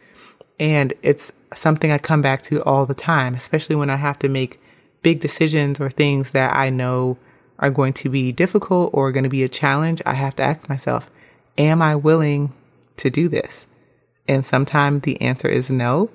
And 0.60 0.94
it's 1.02 1.32
something 1.56 1.92
I 1.92 1.98
come 1.98 2.22
back 2.22 2.42
to 2.44 2.64
all 2.64 2.86
the 2.86 2.94
time, 2.94 3.34
especially 3.36 3.76
when 3.76 3.90
I 3.90 3.96
have 3.96 4.20
to 4.20 4.30
make 4.30 4.60
big 5.02 5.20
decisions 5.20 5.80
or 5.80 5.90
things 5.90 6.32
that 6.32 6.56
I 6.56 6.70
know 6.70 7.18
are 7.60 7.70
going 7.70 7.94
to 7.94 8.10
be 8.10 8.32
difficult 8.32 8.92
or 8.94 9.12
going 9.12 9.24
to 9.24 9.30
be 9.30 9.44
a 9.44 9.50
challenge, 9.50 10.02
I 10.06 10.14
have 10.16 10.36
to 10.38 10.44
ask 10.44 10.68
myself, 10.68 11.10
am 11.58 11.82
I 11.82 11.96
willing 11.96 12.54
to 12.98 13.10
do 13.10 13.30
this? 13.30 13.66
And 14.28 14.46
sometimes 14.46 15.04
the 15.04 15.20
answer 15.22 15.48
is 15.48 15.70
no. 15.70 16.10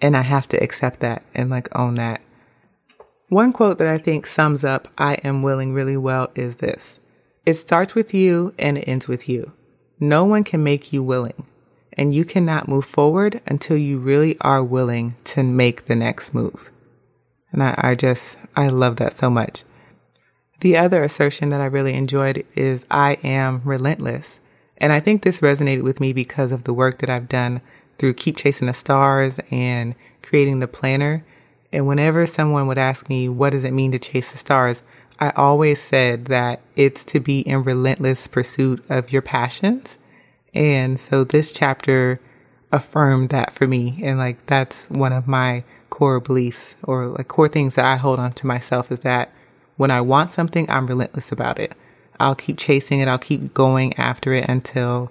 And 0.00 0.16
I 0.16 0.22
have 0.22 0.46
to 0.48 0.62
accept 0.62 1.00
that 1.00 1.24
and 1.34 1.50
like 1.50 1.68
own 1.76 1.96
that. 1.96 2.20
One 3.28 3.52
quote 3.52 3.78
that 3.78 3.88
I 3.88 3.98
think 3.98 4.26
sums 4.26 4.64
up 4.64 4.88
I 4.96 5.14
am 5.24 5.42
willing 5.42 5.72
really 5.72 5.96
well 5.96 6.30
is 6.34 6.56
this 6.56 6.98
It 7.44 7.54
starts 7.54 7.94
with 7.94 8.14
you 8.14 8.54
and 8.58 8.78
it 8.78 8.82
ends 8.82 9.08
with 9.08 9.28
you. 9.28 9.52
No 10.00 10.24
one 10.24 10.44
can 10.44 10.62
make 10.62 10.92
you 10.92 11.02
willing, 11.02 11.46
and 11.92 12.12
you 12.12 12.24
cannot 12.24 12.68
move 12.68 12.84
forward 12.84 13.40
until 13.46 13.76
you 13.76 13.98
really 13.98 14.38
are 14.40 14.62
willing 14.62 15.16
to 15.24 15.42
make 15.42 15.86
the 15.86 15.96
next 15.96 16.32
move. 16.32 16.70
And 17.50 17.62
I, 17.62 17.74
I 17.78 17.94
just, 17.94 18.36
I 18.54 18.68
love 18.68 18.96
that 18.96 19.16
so 19.16 19.30
much. 19.30 19.64
The 20.60 20.76
other 20.76 21.02
assertion 21.02 21.48
that 21.50 21.60
I 21.60 21.66
really 21.66 21.94
enjoyed 21.94 22.44
is 22.54 22.84
I 22.90 23.18
am 23.22 23.62
relentless. 23.64 24.40
And 24.76 24.92
I 24.92 25.00
think 25.00 25.22
this 25.22 25.40
resonated 25.40 25.82
with 25.82 26.00
me 26.00 26.12
because 26.12 26.52
of 26.52 26.64
the 26.64 26.74
work 26.74 26.98
that 26.98 27.10
I've 27.10 27.28
done 27.28 27.60
through 27.98 28.14
Keep 28.14 28.36
Chasing 28.36 28.68
the 28.68 28.74
Stars 28.74 29.40
and 29.50 29.94
creating 30.22 30.60
the 30.60 30.68
planner. 30.68 31.24
And 31.72 31.86
whenever 31.86 32.26
someone 32.26 32.66
would 32.66 32.78
ask 32.78 33.08
me, 33.08 33.28
what 33.28 33.50
does 33.50 33.64
it 33.64 33.72
mean 33.72 33.92
to 33.92 33.98
chase 33.98 34.32
the 34.32 34.38
stars? 34.38 34.82
I 35.20 35.30
always 35.30 35.80
said 35.80 36.26
that 36.26 36.60
it's 36.76 37.04
to 37.06 37.20
be 37.20 37.40
in 37.40 37.64
relentless 37.64 38.26
pursuit 38.26 38.84
of 38.88 39.12
your 39.12 39.22
passions. 39.22 39.98
And 40.54 41.00
so 41.00 41.24
this 41.24 41.52
chapter 41.52 42.20
affirmed 42.70 43.30
that 43.30 43.52
for 43.52 43.66
me. 43.66 43.98
And 44.02 44.18
like, 44.18 44.44
that's 44.46 44.84
one 44.84 45.12
of 45.12 45.26
my 45.26 45.64
core 45.90 46.20
beliefs 46.20 46.76
or 46.82 47.06
like 47.08 47.28
core 47.28 47.48
things 47.48 47.74
that 47.74 47.84
I 47.84 47.96
hold 47.96 48.20
on 48.20 48.32
to 48.32 48.46
myself 48.46 48.92
is 48.92 49.00
that 49.00 49.32
when 49.76 49.90
I 49.90 50.00
want 50.00 50.30
something, 50.30 50.68
I'm 50.70 50.86
relentless 50.86 51.32
about 51.32 51.58
it. 51.58 51.72
I'll 52.20 52.34
keep 52.34 52.58
chasing 52.58 53.00
it. 53.00 53.08
I'll 53.08 53.18
keep 53.18 53.54
going 53.54 53.96
after 53.96 54.32
it 54.32 54.48
until 54.48 55.10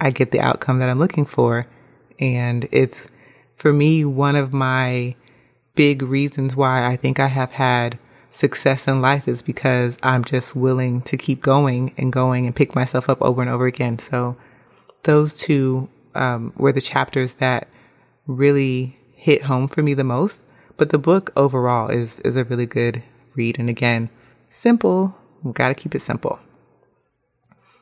I 0.00 0.10
get 0.10 0.30
the 0.30 0.40
outcome 0.40 0.78
that 0.78 0.90
I'm 0.90 0.98
looking 0.98 1.24
for. 1.24 1.66
And 2.18 2.68
it's 2.70 3.08
for 3.54 3.72
me, 3.72 4.04
one 4.04 4.36
of 4.36 4.52
my 4.52 5.14
big 5.74 6.02
reasons 6.02 6.56
why 6.56 6.86
I 6.86 6.96
think 6.96 7.18
I 7.20 7.28
have 7.28 7.52
had 7.52 7.98
success 8.38 8.86
in 8.86 9.02
life 9.02 9.26
is 9.26 9.42
because 9.42 9.98
I'm 10.00 10.22
just 10.22 10.54
willing 10.54 11.02
to 11.02 11.16
keep 11.16 11.40
going 11.40 11.92
and 11.98 12.12
going 12.12 12.46
and 12.46 12.54
pick 12.54 12.72
myself 12.72 13.10
up 13.10 13.20
over 13.20 13.42
and 13.42 13.50
over 13.50 13.66
again. 13.66 13.98
So 13.98 14.36
those 15.02 15.36
two 15.36 15.88
um, 16.14 16.52
were 16.56 16.70
the 16.70 16.80
chapters 16.80 17.34
that 17.34 17.66
really 18.28 18.96
hit 19.16 19.42
home 19.42 19.66
for 19.66 19.82
me 19.82 19.92
the 19.92 20.04
most. 20.04 20.44
But 20.76 20.90
the 20.90 20.98
book 20.98 21.32
overall 21.34 21.88
is 21.88 22.20
is 22.20 22.36
a 22.36 22.44
really 22.44 22.66
good 22.66 23.02
read, 23.34 23.58
and 23.58 23.68
again, 23.68 24.08
simple. 24.48 25.16
We've 25.42 25.54
got 25.54 25.70
to 25.70 25.74
keep 25.74 25.96
it 25.96 26.02
simple. 26.02 26.38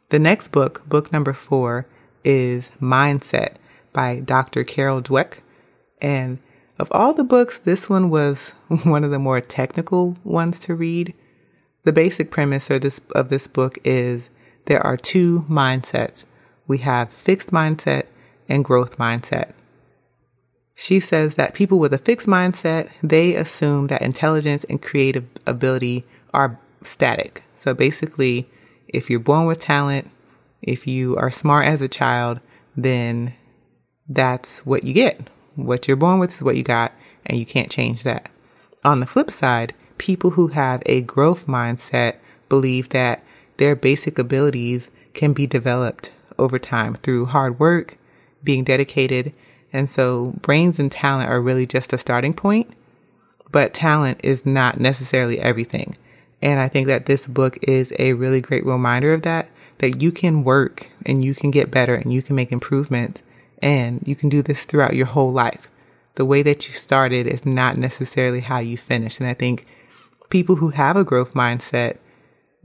The 0.08 0.18
next 0.18 0.48
book, 0.52 0.88
book 0.88 1.12
number 1.12 1.34
four, 1.34 1.86
is 2.25 2.70
Mindset 2.80 3.56
by 3.92 4.20
Dr. 4.20 4.64
Carol 4.64 5.02
Dweck. 5.02 5.38
And 6.00 6.38
of 6.78 6.88
all 6.90 7.14
the 7.14 7.25
books, 7.25 7.59
this 7.59 7.88
one 7.88 8.11
was 8.11 8.50
one 8.85 9.04
of 9.04 9.11
the 9.11 9.18
more 9.18 9.40
technical 9.40 10.16
ones 10.25 10.59
to 10.61 10.75
read. 10.75 11.14
The 11.85 11.92
basic 11.92 12.30
premise 12.30 12.68
of 12.71 12.80
this, 12.80 13.00
of 13.14 13.28
this 13.28 13.47
book 13.47 13.78
is 13.85 14.28
there 14.66 14.85
are 14.85 14.97
two 14.97 15.42
mindsets. 15.49 16.25
We 16.66 16.78
have 16.78 17.12
fixed 17.12 17.50
mindset 17.50 18.06
and 18.49 18.64
growth 18.64 18.99
mindset. 18.99 19.52
She 20.75 21.00
says 21.00 21.37
that 21.37 21.54
people 21.54 21.78
with 21.78 21.95
a 21.95 21.99
fixed 21.99 22.26
mindset, 22.26 22.90
they 23.02 23.35
assume 23.35 23.87
that 23.87 24.02
intelligence 24.02 24.64
and 24.64 24.83
creative 24.83 25.25
ability 25.47 26.04
are 26.35 26.59
static. 26.85 27.42
So 27.56 27.73
basically, 27.73 28.50
if 28.88 29.09
you're 29.09 29.21
born 29.21 29.47
with 29.47 29.61
talent, 29.61 30.11
if 30.61 30.87
you 30.87 31.16
are 31.16 31.30
smart 31.30 31.66
as 31.66 31.80
a 31.80 31.88
child, 31.88 32.40
then 32.76 33.35
that's 34.09 34.66
what 34.66 34.85
you 34.85 34.92
get. 34.92 35.30
What 35.56 35.88
you're 35.88 35.96
born 35.96 36.18
with 36.18 36.34
is 36.34 36.42
what 36.42 36.56
you 36.56 36.62
got, 36.62 36.92
and 37.25 37.38
you 37.38 37.46
can't 37.46 37.70
change 37.70 38.02
that. 38.02 38.30
On 38.84 39.00
the 39.00 39.06
flip 39.06 39.30
side, 39.30 39.75
people 39.98 40.30
who 40.30 40.48
have 40.48 40.82
a 40.86 41.00
growth 41.00 41.46
mindset 41.46 42.16
believe 42.48 42.90
that 42.90 43.25
their 43.56 43.75
basic 43.75 44.18
abilities 44.18 44.90
can 45.14 45.32
be 45.32 45.46
developed 45.46 46.10
over 46.38 46.58
time 46.58 46.94
through 46.96 47.26
hard 47.26 47.58
work, 47.58 47.96
being 48.44 48.64
dedicated. 48.64 49.32
And 49.72 49.90
so 49.90 50.34
brains 50.42 50.78
and 50.78 50.92
talent 50.92 51.30
are 51.30 51.40
really 51.40 51.66
just 51.66 51.92
a 51.92 51.98
starting 51.98 52.34
point, 52.34 52.70
but 53.50 53.72
talent 53.72 54.20
is 54.22 54.44
not 54.44 54.78
necessarily 54.78 55.40
everything. 55.40 55.96
And 56.42 56.60
I 56.60 56.68
think 56.68 56.86
that 56.86 57.06
this 57.06 57.26
book 57.26 57.58
is 57.62 57.94
a 57.98 58.12
really 58.12 58.42
great 58.42 58.64
reminder 58.66 59.14
of 59.14 59.22
that, 59.22 59.48
that 59.78 60.02
you 60.02 60.12
can 60.12 60.44
work 60.44 60.88
and 61.06 61.25
you 61.25 61.34
can 61.34 61.50
get 61.50 61.70
better 61.70 61.94
and 61.94 62.12
you 62.12 62.22
can 62.22 62.36
make 62.36 62.52
improvements 62.52 63.22
and 63.62 64.02
you 64.06 64.14
can 64.16 64.28
do 64.28 64.42
this 64.42 64.64
throughout 64.64 64.96
your 64.96 65.06
whole 65.06 65.32
life. 65.32 65.68
The 66.16 66.25
way 66.25 66.42
that 66.42 66.66
you 66.66 66.72
started 66.72 67.26
is 67.26 67.44
not 67.44 67.76
necessarily 67.76 68.40
how 68.40 68.58
you 68.58 68.76
finish. 68.76 69.20
And 69.20 69.28
I 69.28 69.34
think 69.34 69.66
people 70.30 70.56
who 70.56 70.70
have 70.70 70.96
a 70.96 71.04
growth 71.04 71.34
mindset, 71.34 71.98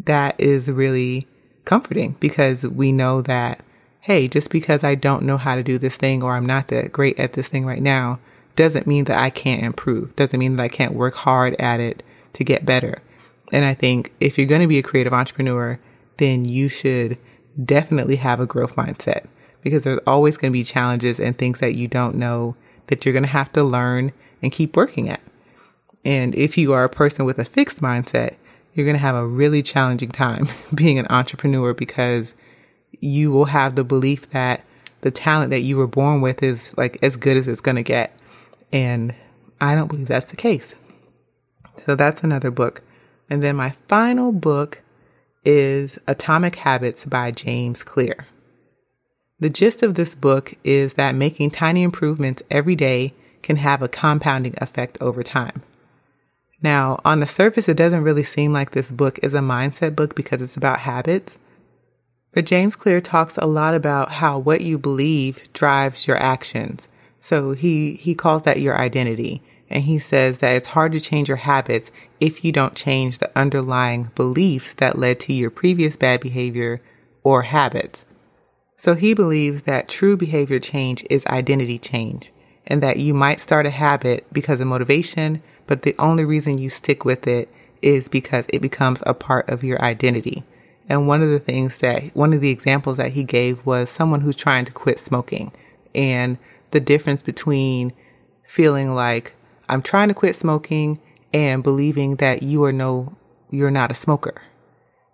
that 0.05 0.35
is 0.39 0.71
really 0.71 1.27
comforting 1.65 2.15
because 2.19 2.63
we 2.63 2.91
know 2.91 3.21
that, 3.21 3.63
hey, 4.01 4.27
just 4.27 4.49
because 4.49 4.83
I 4.83 4.95
don't 4.95 5.23
know 5.23 5.37
how 5.37 5.55
to 5.55 5.63
do 5.63 5.77
this 5.77 5.95
thing 5.95 6.23
or 6.23 6.35
I'm 6.35 6.45
not 6.45 6.69
that 6.69 6.91
great 6.91 7.19
at 7.19 7.33
this 7.33 7.47
thing 7.47 7.65
right 7.65 7.81
now 7.81 8.19
doesn't 8.55 8.87
mean 8.87 9.05
that 9.05 9.17
I 9.17 9.29
can't 9.29 9.63
improve, 9.63 10.15
doesn't 10.15 10.39
mean 10.39 10.55
that 10.55 10.63
I 10.63 10.69
can't 10.69 10.93
work 10.93 11.13
hard 11.13 11.55
at 11.59 11.79
it 11.79 12.03
to 12.33 12.43
get 12.43 12.65
better. 12.65 13.01
And 13.51 13.65
I 13.65 13.73
think 13.73 14.11
if 14.19 14.37
you're 14.37 14.47
going 14.47 14.61
to 14.61 14.67
be 14.67 14.79
a 14.79 14.83
creative 14.83 15.13
entrepreneur, 15.13 15.79
then 16.17 16.45
you 16.45 16.67
should 16.69 17.17
definitely 17.63 18.17
have 18.17 18.39
a 18.39 18.45
growth 18.45 18.75
mindset 18.75 19.25
because 19.61 19.83
there's 19.83 19.99
always 20.07 20.37
going 20.37 20.51
to 20.51 20.57
be 20.57 20.63
challenges 20.63 21.19
and 21.19 21.37
things 21.37 21.59
that 21.59 21.75
you 21.75 21.87
don't 21.87 22.15
know 22.15 22.55
that 22.87 23.05
you're 23.05 23.13
going 23.13 23.23
to 23.23 23.29
have 23.29 23.51
to 23.53 23.63
learn 23.63 24.11
and 24.41 24.51
keep 24.51 24.75
working 24.75 25.09
at. 25.09 25.21
And 26.03 26.33
if 26.35 26.57
you 26.57 26.73
are 26.73 26.83
a 26.83 26.89
person 26.89 27.25
with 27.25 27.39
a 27.39 27.45
fixed 27.45 27.79
mindset, 27.81 28.35
you're 28.73 28.85
going 28.85 28.95
to 28.95 29.01
have 29.01 29.15
a 29.15 29.27
really 29.27 29.61
challenging 29.61 30.09
time 30.09 30.47
being 30.75 30.97
an 30.97 31.07
entrepreneur 31.09 31.73
because 31.73 32.33
you 32.99 33.31
will 33.31 33.45
have 33.45 33.75
the 33.75 33.83
belief 33.83 34.29
that 34.31 34.65
the 35.01 35.11
talent 35.11 35.49
that 35.49 35.61
you 35.61 35.77
were 35.77 35.87
born 35.87 36.21
with 36.21 36.43
is 36.43 36.75
like 36.77 36.97
as 37.01 37.15
good 37.15 37.37
as 37.37 37.47
it's 37.47 37.61
going 37.61 37.75
to 37.75 37.83
get. 37.83 38.17
And 38.71 39.13
I 39.59 39.75
don't 39.75 39.87
believe 39.87 40.07
that's 40.07 40.29
the 40.29 40.37
case. 40.37 40.75
So 41.77 41.95
that's 41.95 42.23
another 42.23 42.51
book. 42.51 42.83
And 43.29 43.41
then 43.41 43.55
my 43.55 43.71
final 43.87 44.31
book 44.31 44.81
is 45.43 45.97
Atomic 46.07 46.55
Habits 46.57 47.05
by 47.05 47.31
James 47.31 47.83
Clear. 47.83 48.27
The 49.41 49.49
gist 49.49 49.81
of 49.81 49.95
this 49.95 50.13
book 50.13 50.53
is 50.63 50.93
that 50.93 51.15
making 51.15 51.49
tiny 51.49 51.81
improvements 51.81 52.43
every 52.51 52.75
day 52.75 53.15
can 53.41 53.55
have 53.55 53.81
a 53.81 53.87
compounding 53.87 54.53
effect 54.61 54.99
over 55.01 55.23
time. 55.23 55.63
Now, 56.61 57.01
on 57.03 57.21
the 57.21 57.27
surface, 57.27 57.67
it 57.67 57.75
doesn't 57.75 58.03
really 58.03 58.21
seem 58.21 58.53
like 58.53 58.69
this 58.71 58.91
book 58.91 59.17
is 59.23 59.33
a 59.33 59.39
mindset 59.39 59.95
book 59.95 60.13
because 60.13 60.43
it's 60.43 60.55
about 60.55 60.81
habits. 60.81 61.39
But 62.33 62.45
James 62.45 62.75
Clear 62.75 63.01
talks 63.01 63.35
a 63.37 63.47
lot 63.47 63.73
about 63.73 64.11
how 64.11 64.37
what 64.37 64.61
you 64.61 64.77
believe 64.77 65.51
drives 65.53 66.05
your 66.05 66.17
actions. 66.17 66.87
So 67.19 67.53
he, 67.53 67.95
he 67.95 68.13
calls 68.13 68.43
that 68.43 68.61
your 68.61 68.77
identity. 68.77 69.41
And 69.71 69.85
he 69.85 69.97
says 69.97 70.37
that 70.37 70.55
it's 70.55 70.67
hard 70.67 70.91
to 70.91 70.99
change 70.99 71.29
your 71.29 71.37
habits 71.37 71.89
if 72.19 72.45
you 72.45 72.51
don't 72.51 72.75
change 72.75 73.17
the 73.17 73.31
underlying 73.35 74.11
beliefs 74.13 74.75
that 74.75 74.99
led 74.99 75.19
to 75.21 75.33
your 75.33 75.49
previous 75.49 75.95
bad 75.95 76.21
behavior 76.21 76.79
or 77.23 77.41
habits. 77.41 78.05
So 78.81 78.95
he 78.95 79.13
believes 79.13 79.61
that 79.61 79.87
true 79.87 80.17
behavior 80.17 80.59
change 80.59 81.05
is 81.07 81.23
identity 81.27 81.77
change 81.77 82.31
and 82.65 82.81
that 82.81 82.97
you 82.97 83.13
might 83.13 83.39
start 83.39 83.67
a 83.67 83.69
habit 83.69 84.25
because 84.33 84.59
of 84.59 84.65
motivation, 84.65 85.43
but 85.67 85.83
the 85.83 85.93
only 85.99 86.25
reason 86.25 86.57
you 86.57 86.71
stick 86.71 87.05
with 87.05 87.27
it 87.27 87.47
is 87.83 88.09
because 88.09 88.47
it 88.49 88.59
becomes 88.59 89.03
a 89.05 89.13
part 89.13 89.47
of 89.49 89.63
your 89.63 89.79
identity. 89.83 90.43
And 90.89 91.07
one 91.07 91.21
of 91.21 91.29
the 91.29 91.37
things 91.37 91.77
that, 91.77 92.05
one 92.15 92.33
of 92.33 92.41
the 92.41 92.49
examples 92.49 92.97
that 92.97 93.11
he 93.11 93.23
gave 93.23 93.63
was 93.67 93.87
someone 93.87 94.21
who's 94.21 94.35
trying 94.35 94.65
to 94.65 94.71
quit 94.71 94.97
smoking 94.97 95.51
and 95.93 96.39
the 96.71 96.79
difference 96.79 97.21
between 97.21 97.93
feeling 98.41 98.95
like 98.95 99.35
I'm 99.69 99.83
trying 99.83 100.07
to 100.07 100.15
quit 100.15 100.35
smoking 100.35 100.99
and 101.31 101.61
believing 101.61 102.15
that 102.15 102.41
you 102.41 102.63
are 102.63 102.73
no, 102.73 103.15
you're 103.51 103.69
not 103.69 103.91
a 103.91 103.93
smoker 103.93 104.41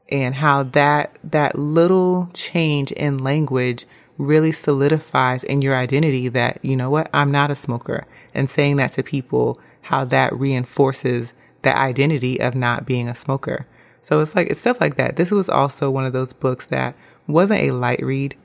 and 0.10 0.36
how 0.36 0.64
that 0.64 1.18
that 1.24 1.58
little 1.58 2.30
change 2.34 2.92
in 2.94 3.18
language 3.18 3.86
really 4.18 4.52
solidifies 4.52 5.44
in 5.44 5.62
your 5.62 5.76
identity 5.76 6.28
that 6.28 6.60
you 6.64 6.76
know 6.76 6.90
what 6.90 7.10
I'm 7.14 7.32
not 7.32 7.52
a 7.52 7.56
smoker 7.56 8.06
and 8.34 8.50
saying 8.50 8.78
that 8.78 8.94
to 8.94 9.04
people 9.04 9.60
how 9.82 10.04
that 10.06 10.38
reinforces 10.38 11.34
the 11.62 11.78
identity 11.78 12.40
of 12.40 12.56
not 12.56 12.86
being 12.86 13.08
a 13.08 13.16
smoker. 13.16 13.66
So 14.02 14.22
it's 14.22 14.36
like 14.36 14.48
it's 14.48 14.60
stuff 14.60 14.80
like 14.80 14.96
that. 14.96 15.16
This 15.16 15.32
was 15.32 15.50
also 15.50 15.92
one 15.92 16.06
of 16.06 16.14
those 16.14 16.34
books 16.34 16.68
that 16.68 16.96
wasn't 17.26 17.62
a 17.62 17.72
light 17.72 18.02
read. 18.02 18.36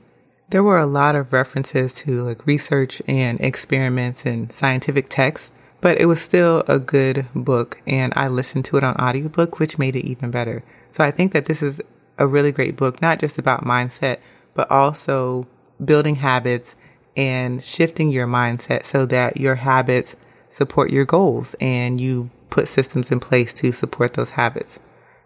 There 0.49 0.63
were 0.63 0.77
a 0.77 0.85
lot 0.85 1.15
of 1.15 1.31
references 1.31 1.93
to 1.95 2.23
like 2.23 2.45
research 2.45 3.01
and 3.07 3.39
experiments 3.41 4.25
and 4.25 4.51
scientific 4.51 5.07
texts, 5.09 5.51
but 5.81 5.97
it 5.97 6.05
was 6.05 6.21
still 6.21 6.63
a 6.67 6.79
good 6.79 7.25
book 7.33 7.81
and 7.87 8.13
I 8.15 8.27
listened 8.27 8.65
to 8.65 8.77
it 8.77 8.83
on 8.83 8.95
audiobook 8.95 9.59
which 9.59 9.79
made 9.79 9.95
it 9.95 10.05
even 10.05 10.31
better. 10.31 10.63
So 10.93 11.03
I 11.03 11.09
think 11.09 11.33
that 11.33 11.47
this 11.47 11.63
is 11.63 11.81
a 12.19 12.27
really 12.27 12.51
great 12.51 12.77
book, 12.77 13.01
not 13.01 13.19
just 13.19 13.39
about 13.39 13.65
mindset, 13.65 14.19
but 14.53 14.69
also 14.69 15.47
building 15.83 16.17
habits 16.17 16.75
and 17.17 17.63
shifting 17.63 18.11
your 18.11 18.27
mindset 18.27 18.85
so 18.85 19.07
that 19.07 19.37
your 19.37 19.55
habits 19.55 20.15
support 20.49 20.91
your 20.91 21.03
goals 21.03 21.55
and 21.59 21.99
you 21.99 22.29
put 22.51 22.67
systems 22.67 23.11
in 23.11 23.19
place 23.19 23.55
to 23.55 23.71
support 23.71 24.13
those 24.13 24.31
habits. 24.31 24.79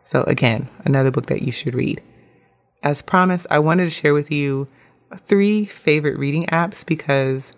So 0.05 0.23
again, 0.23 0.69
another 0.85 1.11
book 1.11 1.25
that 1.25 1.41
you 1.41 1.51
should 1.51 1.75
read. 1.75 2.01
As 2.81 3.01
promised, 3.01 3.45
I 3.49 3.59
wanted 3.59 3.85
to 3.85 3.91
share 3.91 4.13
with 4.13 4.31
you 4.31 4.69
three 5.17 5.65
favorite 5.65 6.17
reading 6.17 6.45
apps 6.45 6.85
because 6.85 7.51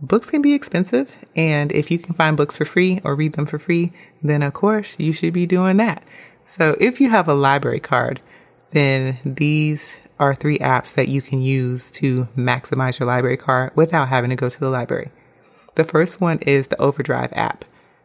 books 0.00 0.30
can 0.30 0.42
be 0.42 0.54
expensive. 0.54 1.10
And 1.34 1.72
if 1.72 1.90
you 1.90 1.98
can 1.98 2.14
find 2.14 2.36
books 2.36 2.56
for 2.56 2.64
free 2.64 3.00
or 3.02 3.16
read 3.16 3.32
them 3.32 3.46
for 3.46 3.58
free, 3.58 3.92
then 4.22 4.44
of 4.44 4.52
course 4.52 4.94
you 5.00 5.12
should 5.12 5.32
be 5.32 5.44
doing 5.44 5.76
that. 5.78 6.04
So 6.56 6.76
if 6.80 7.00
you 7.00 7.10
have 7.10 7.28
a 7.28 7.34
library 7.34 7.80
card, 7.80 8.20
then 8.70 9.18
these 9.24 9.92
are 10.18 10.34
three 10.34 10.58
apps 10.58 10.94
that 10.94 11.08
you 11.08 11.22
can 11.22 11.40
use 11.40 11.90
to 11.92 12.26
maximize 12.36 12.98
your 12.98 13.06
library 13.06 13.36
card 13.36 13.72
without 13.74 14.08
having 14.08 14.30
to 14.30 14.36
go 14.36 14.48
to 14.48 14.60
the 14.60 14.70
library. 14.70 15.10
The 15.76 15.84
first 15.84 16.20
one 16.20 16.38
is 16.40 16.68
the 16.68 16.80
Overdrive 16.80 17.32
app. 17.34 17.64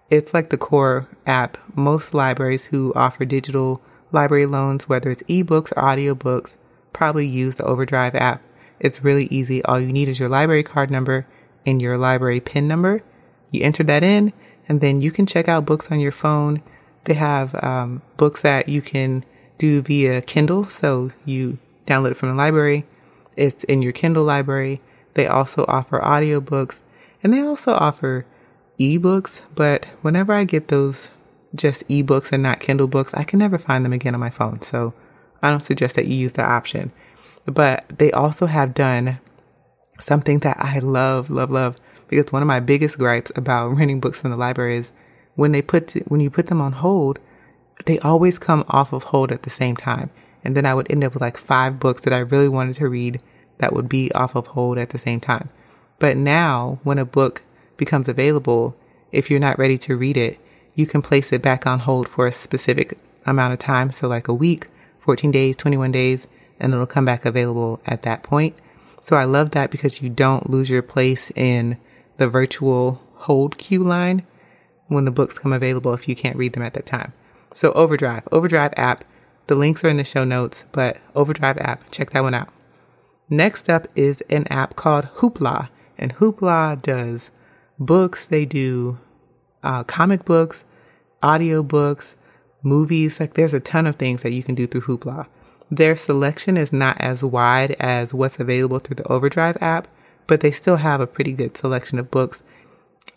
It's 0.09 0.33
like 0.33 0.49
the 0.49 0.57
core 0.57 1.07
app. 1.25 1.57
Most 1.75 2.13
libraries 2.13 2.65
who 2.65 2.93
offer 2.95 3.25
digital 3.25 3.81
library 4.11 4.45
loans, 4.45 4.87
whether 4.87 5.09
it's 5.09 5.23
ebooks 5.23 5.71
or 5.71 5.81
audiobooks, 5.81 6.55
probably 6.91 7.25
use 7.25 7.55
the 7.55 7.63
Overdrive 7.63 8.13
app. 8.13 8.43
It's 8.79 9.03
really 9.03 9.25
easy. 9.25 9.63
All 9.65 9.79
you 9.79 9.91
need 9.91 10.09
is 10.09 10.19
your 10.19 10.29
library 10.29 10.63
card 10.63 10.91
number 10.91 11.25
and 11.65 11.81
your 11.81 11.97
library 11.97 12.39
PIN 12.39 12.67
number. 12.67 13.01
You 13.49 13.63
enter 13.63 13.83
that 13.83 14.03
in, 14.03 14.33
and 14.67 14.81
then 14.81 15.01
you 15.01 15.11
can 15.11 15.25
check 15.25 15.47
out 15.47 15.65
books 15.65 15.91
on 15.91 15.99
your 15.99 16.11
phone. 16.11 16.61
They 17.05 17.15
have 17.15 17.61
um, 17.63 18.01
books 18.17 18.41
that 18.41 18.69
you 18.69 18.81
can 18.81 19.25
do 19.57 19.81
via 19.81 20.21
Kindle. 20.21 20.65
So 20.67 21.11
you 21.25 21.57
download 21.87 22.11
it 22.11 22.17
from 22.17 22.29
the 22.29 22.35
library. 22.35 22.85
It's 23.35 23.63
in 23.65 23.81
your 23.81 23.91
Kindle 23.91 24.23
library. 24.23 24.81
They 25.15 25.27
also 25.27 25.65
offer 25.67 25.99
audiobooks 25.99 26.81
and 27.21 27.33
they 27.33 27.41
also 27.41 27.73
offer 27.73 28.25
ebooks. 28.79 29.41
But 29.55 29.85
whenever 30.01 30.33
I 30.33 30.43
get 30.43 30.67
those 30.69 31.09
just 31.55 31.87
ebooks 31.87 32.31
and 32.31 32.43
not 32.43 32.59
Kindle 32.59 32.87
books, 32.87 33.13
I 33.13 33.23
can 33.23 33.39
never 33.39 33.57
find 33.57 33.85
them 33.85 33.93
again 33.93 34.13
on 34.13 34.19
my 34.19 34.29
phone. 34.29 34.61
So 34.61 34.93
I 35.41 35.49
don't 35.49 35.59
suggest 35.59 35.95
that 35.95 36.07
you 36.07 36.15
use 36.15 36.33
the 36.33 36.43
option. 36.43 36.91
But 37.45 37.85
they 37.89 38.11
also 38.11 38.45
have 38.45 38.73
done 38.73 39.19
something 39.99 40.39
that 40.39 40.57
I 40.59 40.79
love, 40.79 41.29
love, 41.29 41.51
love, 41.51 41.77
because 42.07 42.31
one 42.31 42.41
of 42.41 42.47
my 42.47 42.59
biggest 42.59 42.97
gripes 42.97 43.31
about 43.35 43.67
renting 43.77 43.99
books 43.99 44.19
from 44.19 44.31
the 44.31 44.37
library 44.37 44.77
is 44.77 44.91
when 45.35 45.51
they 45.51 45.61
put, 45.61 45.87
to, 45.89 45.99
when 46.01 46.19
you 46.21 46.29
put 46.29 46.47
them 46.47 46.61
on 46.61 46.73
hold, 46.73 47.19
they 47.85 47.99
always 47.99 48.39
come 48.39 48.63
off 48.67 48.93
of 48.93 49.03
hold 49.05 49.31
at 49.31 49.43
the 49.43 49.49
same 49.49 49.75
time. 49.75 50.09
And 50.43 50.55
then 50.55 50.65
I 50.65 50.73
would 50.73 50.91
end 50.91 51.03
up 51.03 51.13
with 51.13 51.21
like 51.21 51.37
five 51.37 51.79
books 51.79 52.01
that 52.01 52.13
I 52.13 52.19
really 52.19 52.49
wanted 52.49 52.75
to 52.75 52.87
read 52.87 53.21
that 53.59 53.73
would 53.73 53.87
be 53.87 54.11
off 54.13 54.35
of 54.35 54.47
hold 54.47 54.77
at 54.77 54.89
the 54.89 54.99
same 54.99 55.19
time. 55.19 55.49
But 55.99 56.17
now 56.17 56.79
when 56.83 56.97
a 56.97 57.05
book 57.05 57.43
becomes 57.77 58.09
available, 58.09 58.75
if 59.11 59.29
you're 59.29 59.39
not 59.39 59.57
ready 59.57 59.77
to 59.79 59.95
read 59.95 60.17
it, 60.17 60.39
you 60.75 60.85
can 60.85 61.01
place 61.01 61.31
it 61.31 61.41
back 61.41 61.65
on 61.65 61.79
hold 61.79 62.07
for 62.07 62.27
a 62.27 62.31
specific 62.31 62.97
amount 63.25 63.53
of 63.53 63.59
time. 63.59 63.91
So 63.91 64.07
like 64.07 64.27
a 64.27 64.33
week, 64.33 64.67
14 64.99 65.31
days, 65.31 65.55
21 65.55 65.91
days, 65.91 66.27
and 66.59 66.73
it'll 66.73 66.85
come 66.85 67.05
back 67.05 67.25
available 67.25 67.79
at 67.85 68.03
that 68.03 68.23
point. 68.23 68.55
So 69.01 69.15
I 69.15 69.25
love 69.25 69.51
that 69.51 69.69
because 69.69 70.01
you 70.01 70.09
don't 70.09 70.49
lose 70.49 70.69
your 70.69 70.81
place 70.81 71.31
in 71.35 71.77
the 72.17 72.27
virtual 72.27 73.01
hold 73.15 73.57
queue 73.57 73.83
line 73.83 74.25
when 74.87 75.05
the 75.05 75.11
books 75.11 75.39
come 75.39 75.53
available 75.53 75.93
if 75.93 76.07
you 76.07 76.15
can't 76.15 76.35
read 76.35 76.53
them 76.53 76.63
at 76.63 76.73
that 76.73 76.85
time. 76.85 77.13
So 77.53 77.71
Overdrive, 77.73 78.27
Overdrive 78.31 78.73
app. 78.77 79.03
The 79.47 79.55
links 79.55 79.83
are 79.83 79.89
in 79.89 79.97
the 79.97 80.05
show 80.05 80.23
notes, 80.23 80.65
but 80.71 81.01
Overdrive 81.15 81.57
app, 81.57 81.91
check 81.91 82.11
that 82.11 82.23
one 82.23 82.33
out. 82.33 82.49
Next 83.29 83.69
up 83.69 83.87
is 83.95 84.21
an 84.29 84.47
app 84.47 84.75
called 84.75 85.05
Hoopla, 85.17 85.69
and 85.97 86.15
Hoopla 86.15 86.81
does 86.81 87.29
books. 87.77 88.25
They 88.25 88.45
do 88.45 88.99
uh, 89.63 89.83
comic 89.83 90.23
books, 90.25 90.63
audio 91.21 91.63
books, 91.63 92.15
movies. 92.61 93.19
Like 93.19 93.33
there's 93.33 93.53
a 93.53 93.59
ton 93.59 93.85
of 93.85 93.97
things 93.97 94.21
that 94.21 94.31
you 94.31 94.43
can 94.43 94.55
do 94.55 94.67
through 94.67 94.81
Hoopla. 94.81 95.27
Their 95.69 95.95
selection 95.95 96.55
is 96.57 96.71
not 96.71 96.97
as 96.99 97.23
wide 97.23 97.71
as 97.79 98.13
what's 98.13 98.39
available 98.39 98.79
through 98.79 98.97
the 98.97 99.07
Overdrive 99.07 99.57
app, 99.61 99.87
but 100.27 100.41
they 100.41 100.51
still 100.51 100.77
have 100.77 101.01
a 101.01 101.07
pretty 101.07 101.33
good 101.33 101.57
selection 101.57 101.99
of 101.99 102.11
books 102.11 102.43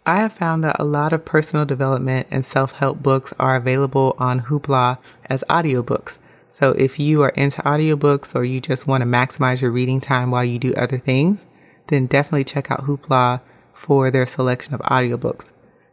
I 0.05 0.20
have 0.20 0.33
found 0.33 0.62
that 0.62 0.77
a 0.79 0.85
lot 0.85 1.12
of 1.12 1.25
personal 1.25 1.64
development 1.64 2.29
and 2.31 2.44
self-help 2.44 3.03
books 3.03 3.33
are 3.40 3.57
available 3.57 4.14
on 4.18 4.42
Hoopla 4.42 4.99
as 5.25 5.42
audiobooks. 5.51 6.18
So 6.49 6.70
if 6.72 6.99
you 6.99 7.22
are 7.22 7.31
into 7.31 7.61
audiobooks 7.62 8.35
or 8.35 8.44
you 8.44 8.61
just 8.61 8.87
want 8.87 9.03
to 9.03 9.09
maximize 9.09 9.61
your 9.61 9.72
reading 9.72 10.01
time 10.01 10.31
while 10.31 10.44
you 10.44 10.59
do 10.59 10.72
other 10.75 10.99
things, 10.99 11.38
then 11.88 12.07
definitely 12.07 12.44
check 12.44 12.70
out 12.70 12.83
Hoopla 12.83 13.40
for 13.72 14.11
their 14.11 14.27
selection 14.27 14.75
of 14.75 14.81
audiobooks. 14.83 15.53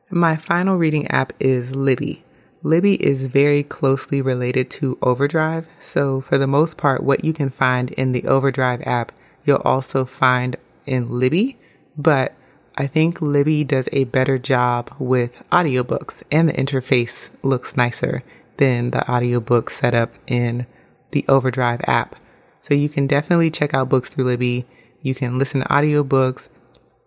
My 0.10 0.38
final 0.38 0.78
reading 0.78 1.08
app 1.08 1.34
is 1.40 1.76
Libby. 1.76 2.24
Libby 2.62 3.04
is 3.04 3.24
very 3.28 3.64
closely 3.64 4.22
related 4.22 4.70
to 4.72 4.98
Overdrive. 5.02 5.68
So 5.80 6.22
for 6.22 6.38
the 6.38 6.48
most 6.48 6.78
part, 6.78 7.04
what 7.04 7.26
you 7.26 7.34
can 7.34 7.50
find 7.50 7.92
in 7.92 8.12
the 8.12 8.26
Overdrive 8.26 8.82
app, 8.86 9.12
you'll 9.44 9.58
also 9.66 10.06
find 10.06 10.56
in 10.86 11.10
Libby, 11.10 11.58
but 11.98 12.34
I 12.76 12.88
think 12.88 13.22
Libby 13.22 13.64
does 13.64 13.88
a 13.92 14.06
better 14.06 14.40
job 14.40 14.96
with 14.98 15.38
audiobooks 15.52 16.24
and 16.32 16.50
the 16.50 16.54
interface 16.54 17.30
looks 17.44 17.78
nicer 17.78 18.24
than 18.58 18.90
the 18.90 19.10
audiobook 19.10 19.70
setup 19.70 20.12
in 20.26 20.66
the 21.12 21.24
Overdrive 21.30 21.82
app. 21.86 22.16
So 22.62 22.74
you 22.74 22.90
can 22.90 23.06
definitely 23.06 23.52
check 23.52 23.76
out 23.76 23.90
books 23.90 24.10
through 24.10 24.26
Libby. 24.26 24.66
You 25.04 25.14
can 25.14 25.38
listen 25.38 25.62
to 25.62 25.68
audiobooks. 25.68 26.50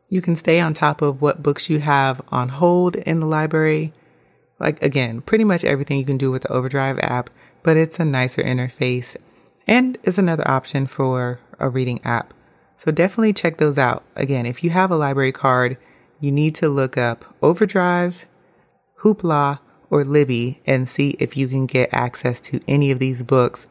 You 0.08 0.22
can 0.22 0.36
stay 0.36 0.60
on 0.60 0.72
top 0.72 1.02
of 1.02 1.20
what 1.20 1.42
books 1.42 1.68
you 1.68 1.80
have 1.80 2.22
on 2.28 2.48
hold 2.50 2.94
in 2.94 3.18
the 3.18 3.26
library. 3.26 3.92
Like 4.60 4.80
again, 4.84 5.20
pretty 5.20 5.44
much 5.44 5.64
everything 5.64 5.98
you 5.98 6.04
can 6.04 6.18
do 6.18 6.30
with 6.30 6.42
the 6.42 6.52
Overdrive 6.52 7.00
app, 7.00 7.28
but 7.64 7.76
it's 7.76 7.98
a 7.98 8.04
nicer 8.04 8.42
interface 8.42 9.16
and 9.66 9.98
is 10.04 10.16
another 10.16 10.46
option 10.48 10.86
for 10.86 11.40
a 11.58 11.68
reading 11.68 12.00
app. 12.04 12.32
So 12.76 12.90
definitely 12.90 13.32
check 13.32 13.56
those 13.56 13.78
out. 13.78 14.04
Again, 14.14 14.46
if 14.46 14.62
you 14.62 14.70
have 14.70 14.90
a 14.90 14.96
library 14.96 15.32
card, 15.32 15.78
you 16.20 16.30
need 16.30 16.54
to 16.56 16.68
look 16.68 16.96
up 16.96 17.24
Overdrive, 17.42 18.26
Hoopla, 19.00 19.60
or 19.90 20.04
Libby 20.04 20.60
and 20.66 20.88
see 20.88 21.16
if 21.18 21.36
you 21.36 21.48
can 21.48 21.66
get 21.66 21.88
access 21.92 22.40
to 22.40 22.60
any 22.66 22.90
of 22.90 22.98
these 22.98 23.22
books. 23.22 23.66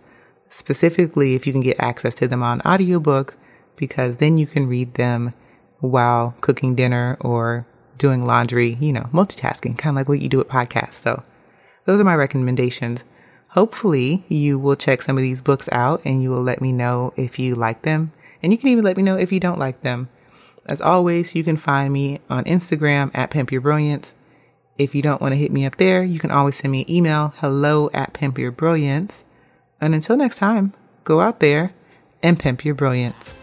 Specifically, 0.49 1.35
if 1.35 1.45
you 1.45 1.53
can 1.53 1.61
get 1.61 1.79
access 1.79 2.15
to 2.15 2.27
them 2.27 2.41
on 2.41 2.61
audiobook, 2.61 3.35
because 3.75 4.17
then 4.17 4.37
you 4.37 4.47
can 4.47 4.67
read 4.67 4.93
them 4.93 5.33
while 5.79 6.35
cooking 6.41 6.75
dinner 6.75 7.17
or 7.19 7.67
doing 7.97 8.25
laundry, 8.25 8.77
you 8.79 8.93
know, 8.93 9.09
multitasking, 9.13 9.77
kind 9.77 9.93
of 9.93 9.95
like 9.95 10.09
what 10.09 10.21
you 10.21 10.29
do 10.29 10.37
with 10.37 10.47
podcasts. 10.47 10.93
So 10.93 11.23
those 11.85 11.99
are 11.99 12.05
my 12.05 12.15
recommendations. 12.15 13.01
Hopefully 13.49 14.25
you 14.27 14.57
will 14.57 14.75
check 14.75 15.01
some 15.01 15.17
of 15.17 15.21
these 15.21 15.41
books 15.41 15.69
out 15.71 16.01
and 16.05 16.21
you 16.21 16.29
will 16.29 16.43
let 16.43 16.61
me 16.61 16.71
know 16.71 17.13
if 17.15 17.39
you 17.39 17.55
like 17.55 17.83
them 17.83 18.11
and 18.41 18.51
you 18.51 18.57
can 18.57 18.69
even 18.69 18.83
let 18.83 18.97
me 18.97 19.03
know 19.03 19.17
if 19.17 19.31
you 19.31 19.39
don't 19.39 19.59
like 19.59 19.81
them. 19.81 20.09
As 20.65 20.81
always, 20.81 21.35
you 21.35 21.43
can 21.43 21.57
find 21.57 21.93
me 21.93 22.19
on 22.29 22.43
Instagram 22.45 23.11
at 23.13 23.29
Pimp 23.29 23.51
Your 23.51 23.61
Brilliance. 23.61 24.13
If 24.77 24.95
you 24.95 25.01
don't 25.01 25.21
want 25.21 25.33
to 25.33 25.37
hit 25.37 25.51
me 25.51 25.65
up 25.65 25.77
there, 25.77 26.03
you 26.03 26.19
can 26.19 26.31
always 26.31 26.57
send 26.57 26.71
me 26.71 26.81
an 26.81 26.91
email, 26.91 27.33
hello 27.37 27.89
at 27.93 28.13
Pimp 28.13 28.37
Your 28.37 28.51
Brilliance. 28.51 29.23
And 29.79 29.93
until 29.93 30.17
next 30.17 30.37
time, 30.37 30.73
go 31.03 31.21
out 31.21 31.39
there 31.39 31.73
and 32.23 32.39
pimp 32.39 32.65
your 32.65 32.75
brilliance. 32.75 33.33